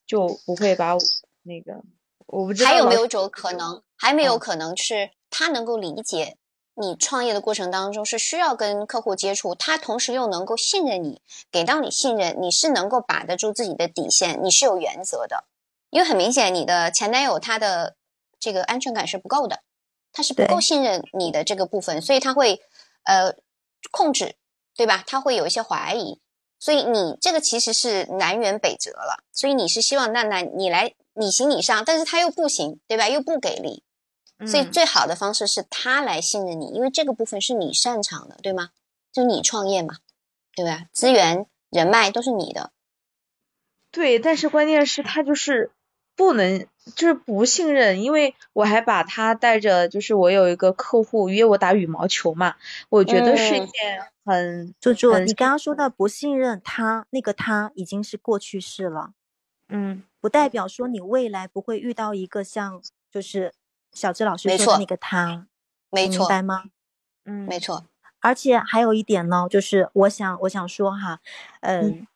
[0.06, 1.00] 就不会把我
[1.42, 1.82] 那个
[2.26, 6.36] 我不知道还有没有一种可能，还没有可能是他能够理解
[6.76, 11.20] 你创业的过程当中是需要跟客户接触，他同时又能够信任你，
[11.50, 15.44] 给到你信任，你是能够把得住自己的底线，你是有原则的，
[15.90, 17.96] 因为很明显你的前男友他的
[18.38, 19.62] 这个安全感是不够的。
[20.12, 22.62] 他是不够信任你的这个部分，所以他会
[23.02, 23.34] 呃
[23.90, 24.36] 控制，
[24.74, 25.04] 对吧？
[25.06, 26.22] 他会有一些怀疑，
[26.58, 29.24] 所以你这个其实是南辕北辙了。
[29.30, 33.10] 所以你是希望娜娜你来你行你上，但是他又不行，对吧？
[33.10, 33.82] 又不给力，
[34.44, 38.70] 所以最好的方式是他来信任你，因为这个部分是你擅长的，对吗？
[39.12, 39.96] 就你创业嘛，
[40.54, 40.86] 对吧？
[40.92, 42.72] 资源人脉都是你的。
[43.90, 45.70] 对，但是关键是他就是
[46.14, 46.66] 不能。
[46.94, 52.54] 就是不信任，因为我还把他带着，就是我有一个客户约我打羽毛球嘛，
[52.88, 59.14] 我觉得是一件很猪猪，你刚刚说到不信任他，那个他已经是过去式了，
[59.68, 62.80] 嗯，不代表说你未来不会遇到一个像
[63.10, 63.52] 就是
[63.96, 65.46] 小智老师说的那个他，
[65.90, 66.64] 没错，明白吗？
[67.24, 67.86] 嗯，没错。
[68.20, 71.20] 而且还有一点呢，就是我想我想说哈，
[71.60, 72.06] 嗯，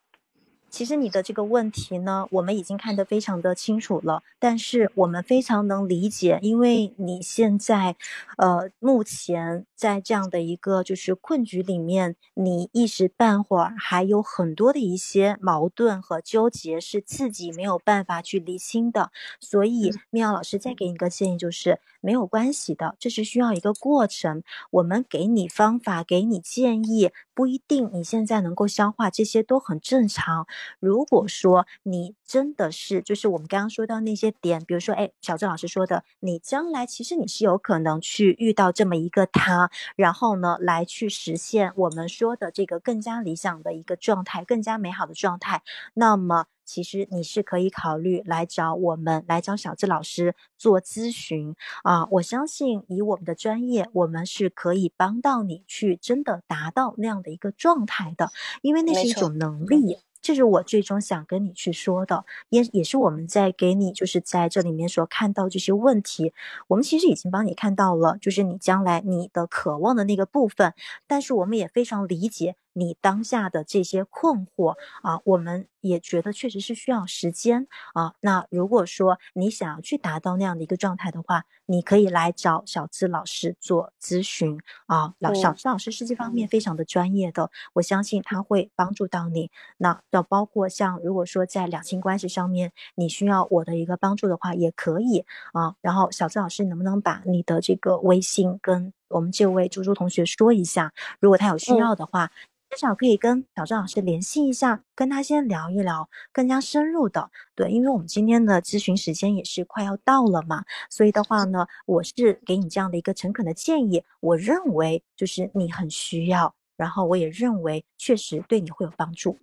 [0.71, 4.23] 其实你的这个问题呢，我们已经看得非常的清楚了。
[4.39, 7.97] 但是我们非常能理解，因为你现在，
[8.39, 19.11] 呃，目前在这样的一个就是困局里面，你一时半会儿还有很多的一些矛盾和纠结是自己没有办法去理清的。
[19.41, 24.43] 所以，妙老师再给你一个建议，就是没有关系的，这是需要一个过程。
[24.71, 27.11] 我们给你方法，给你建议，
[27.41, 30.47] 不一定你现在能够消化，这些都很正常。
[30.79, 45.63] 如果说你真的是，就是我们刚刚说到那些点，比如说，哎，小郑老师说的，你将来其实你是有可能去遇到这么一个他，然后呢，来去实现我们说的这个更加理想的一个状态，更加美好的状态，
[45.95, 52.07] 那么其实你是可以考虑来找我们，来找小智老师做咨询啊。
[52.13, 58.31] 我相信以我们的专业，我们是可以帮到你去真的达到那样的一个状态的，
[58.63, 59.99] 因为那是一种能力。
[60.23, 66.35] 这是我最终想跟你去说的，也也是我们在给你就是在这里面所看到这些问题，
[66.69, 70.75] 我们其实已经帮你看到了，就是你将来你的渴望的那个部分，
[71.07, 72.55] 但是我们也非常理解。
[72.73, 78.15] 你当下的这些困惑啊，我们也觉得确实是需要时间啊。
[78.21, 85.15] 那如果说你想要去达到那样的一个状态的话，你可以来找小资老师做咨询啊。
[85.19, 89.51] 老小资老师是这方面非常的专业的，我相信他会帮助到你。
[89.79, 95.75] 那要包括像如果说在两性关系上面你需要我的一个帮助的话，也可以啊。
[95.81, 100.93] 然后小资老师能不能把你的这个微信跟我们这位猪猪同学说一下？
[101.19, 102.31] 如果他有需要的话。
[102.71, 107.31] 至少可以跟小郑老师联系一下，跟他先聊一聊，更加深入的。
[107.57, 114.05] 对，因为我们今天的咨询时间也是快要到了嘛，所以的话呢，我是给你这样的一个诚恳的建议。
[114.21, 119.37] 我认为就是你很需要，然后我也认为确实对你会有帮助。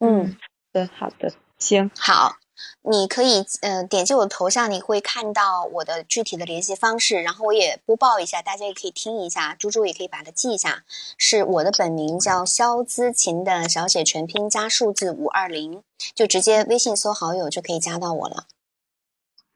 [0.00, 0.36] 嗯，
[0.72, 2.43] 对，好的，行，好。
[2.82, 10.84] 你可以呃点击我的头像，你会看到我的具体的联系方式，然后我也播报一下，大家也可以听一下，猪猪也可以把它记一下，
[11.18, 15.82] 是我的本名叫肖姿琴的小写全拼加数字五二零，
[16.14, 18.46] 就直接微信搜好友就可以加到我了。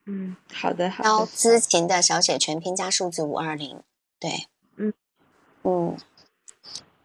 [0.06, 1.08] 嗯，好的，好的。
[1.08, 3.82] 肖姿琴的小写全拼加数字五二零，
[4.18, 4.92] 对，嗯
[5.62, 5.96] 嗯。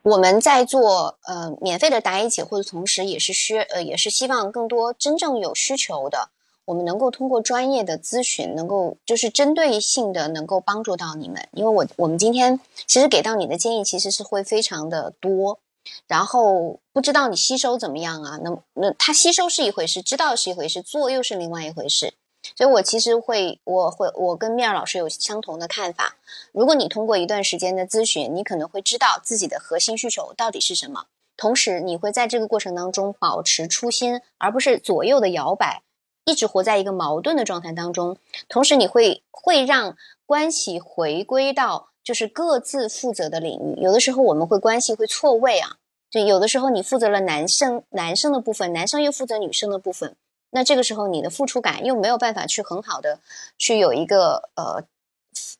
[0.03, 6.29] 我们在做呃免费的答疑解惑的同时，也是需呃也是希望更多真正有需求的，
[6.65, 11.47] 我们能够通过专业的咨询，能够就是针对性的能够帮助到你们。
[11.53, 15.59] 因为我我们今天其实给到你的建议其实是会非常的多，
[16.07, 18.37] 然后不知道你吸收怎么样啊？
[18.43, 22.13] 那那它吸收是一回事，知道是一回事，做又是另外一回事。
[22.55, 26.15] 所以，我其实会，我会，我跟面儿老师有相同的看法。
[26.51, 31.05] 如果你通过一段时间的咨询，你可能会知道自己的核心需求到底是什么，
[31.35, 35.81] 同时你会在这个过程当中保持初心，而不是左右的摇摆，
[36.25, 38.17] 一直活在一个矛盾的状态当中。
[38.47, 43.81] 同时，你会会让关系回归到就是各自负责的领域。
[43.81, 45.77] 有的时候，我们会关系会错位啊，
[46.11, 50.15] 就有的时候你负责了男生男生的部分，男生又负责女生的部分。
[50.53, 53.19] 那这个时候，你的付出感又没有办法去很好的
[53.57, 54.83] 去有一个呃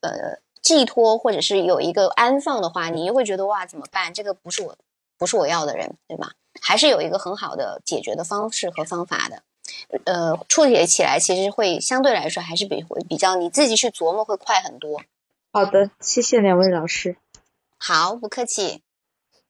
[0.00, 4.14] 呃寄托，或者是有一个安放的话，你又会觉得哇怎么办？
[4.14, 4.76] 这个不是我
[5.18, 6.32] 不是我要的人，对吧？
[6.60, 9.42] 还是有一个很好的解决的方式和方法的，
[10.04, 15.02] 呃，处理起来其实会相对来说还是比比较你自己去琢磨会快很多。
[15.52, 17.16] 好的，谢谢两位老师。
[17.76, 18.82] 好，不客气。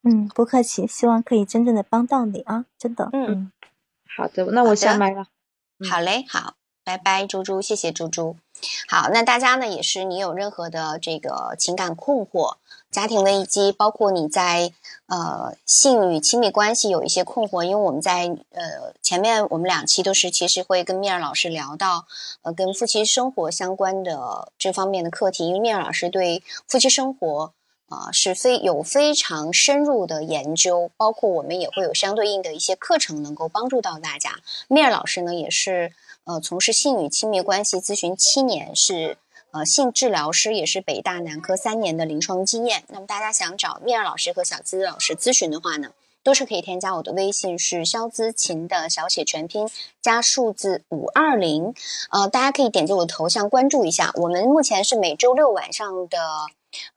[0.03, 0.87] 嗯，不客气。
[0.87, 3.11] 希望可以真正的帮到你啊，真的。
[3.13, 3.53] 嗯，
[4.17, 5.27] 好的，那我下麦了。
[5.91, 8.37] 好嘞，好，拜拜，猪猪，谢谢猪猪。
[8.89, 12.57] 好，那大家呢也是，你有任何的这个情感困惑、
[12.91, 14.73] 家庭危机，包括你在
[15.07, 22.07] 呃性与亲密关系有一些困惑，因为我们在呃前面我们两期都是其实会跟米尔老师聊到
[22.43, 27.53] 呃跟夫妻生活相关的这方面的课题，因为米尔老师对夫妻生活。
[27.89, 34.41] 啊，是非有非常深入的研究，包括我们也会有相对应的一些课程能够帮助到大家。
[34.69, 35.93] 米尔老师呢，也是
[36.25, 39.19] 呃从事性与亲密关系咨询七年，是
[39.53, 42.83] 呃性治疗师，也是北大男科三年的临床经验。
[42.89, 45.91] 那么大家想找米尔老师和小资老师咨询的话呢，
[46.25, 49.71] 都是可以添加我的微信，是肖姿琴的小写全拼
[50.01, 51.75] 加数字五二零。
[52.11, 54.11] 呃，大家可以点击我的头像关注一下。
[54.15, 56.19] 我们目前是每周六晚上的。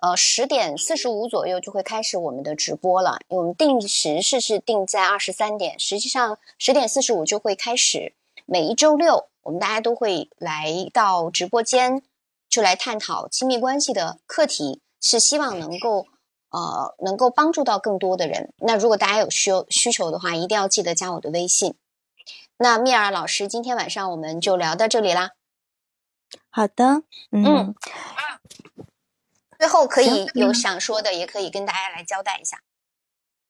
[0.02, 3.20] 呃，十点四十五左右就会开始我们的直播了。
[3.28, 8.14] 我们定时是是定在二十三点，实际上十点四十五就会开始。
[8.46, 12.02] 每一周六，我们大家都会来到直播间，
[12.48, 16.08] 就来探讨亲密关系的课题，是希望能够
[16.50, 18.54] 呃能够帮助到更多的人。
[18.60, 21.76] 那如果大家有需需求的话，一定要记得加我的微信。
[22.58, 25.32] 那蜜尔老师，今天晚上我们就聊到这里啦。
[26.50, 27.76] 好的，嗯，
[29.58, 32.62] 最后可以有想说的，也可以跟大家来交代一下。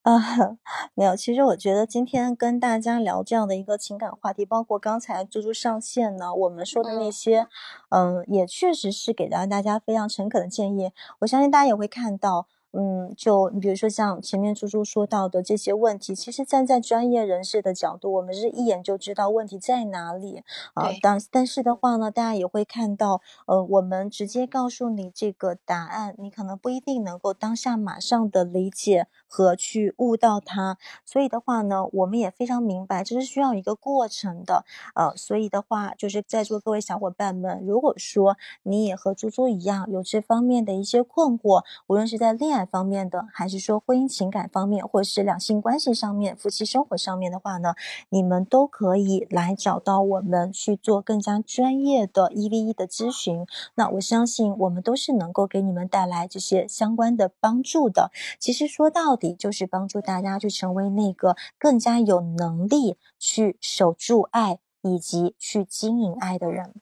[0.02, 0.14] 啊，
[0.94, 1.14] 没有。
[1.14, 7.46] 其实我觉得今天跟大家聊这样的一个情感话题，包括刚才猪猪上线呢，我们说的那些，
[7.90, 10.92] 嗯，也确实是给到大家非常诚恳的建议。
[11.20, 12.46] 我相信大家也会看到。
[12.72, 20.42] 嗯，就你比如说像前面猪猪说到的这些问题，其实站在专业人士的角度，我们是一眼就知道问题在哪里
[20.74, 20.90] 啊。
[21.00, 30.76] 但但是的话呢，大家也会看到，呃，我们直接告诉你这个答案，你可能不一定能够当下马上的理解和去悟到它。
[31.06, 34.66] 所以的话呢，我们也非常明白，这是需要一个过程的。
[34.94, 47.74] 呃，所以的话，就是在座各位小伙伴们，如果说你也和猪猪一样有这方面的一些困惑，无论是在恋方面的，还是说婚姻情感方面，或者是两性关系上面、夫妻生活上面的话呢，
[48.08, 53.46] 你们都可以来找到我们去做更加专业的一 v 一的咨询。
[53.74, 58.10] 那我相信我们都是能够给你们带来这些相关的帮助的。
[58.38, 66.74] 其实说到底，就是帮助大家去成为那个更加有能力去守住爱以及去经营爱的人。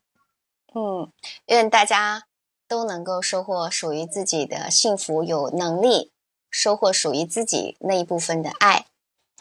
[0.75, 1.11] 嗯，
[1.47, 2.25] 愿大家。
[2.69, 6.13] 都能够收获属于自己的幸福，有能力
[6.51, 8.87] 收获属于自己那一部分的爱。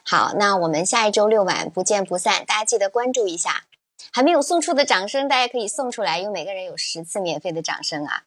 [0.03, 3.65] 好，那我们下一周六晚不见不散，大家记得关注一下。
[4.11, 8.23] 还没有送出的掌声，大家可以送出来，因为每个人有十次免费的掌声啊。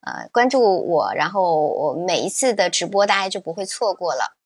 [0.00, 4.36] 呃，关注我，然后我每一次的直播大家就不会错过了。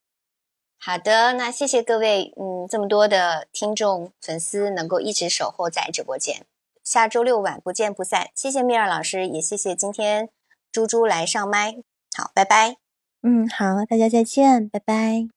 [0.78, 6.44] 好的，那谢谢各位，嗯，这么多的听众粉丝能够一直守候在直播间。
[6.92, 10.28] 下周六晚不见不散，谢谢米尔老师，也谢谢今天
[10.70, 11.76] 猪猪来上麦，
[12.14, 12.76] 好，拜拜。
[13.22, 15.30] 嗯，好，大家再见，拜拜。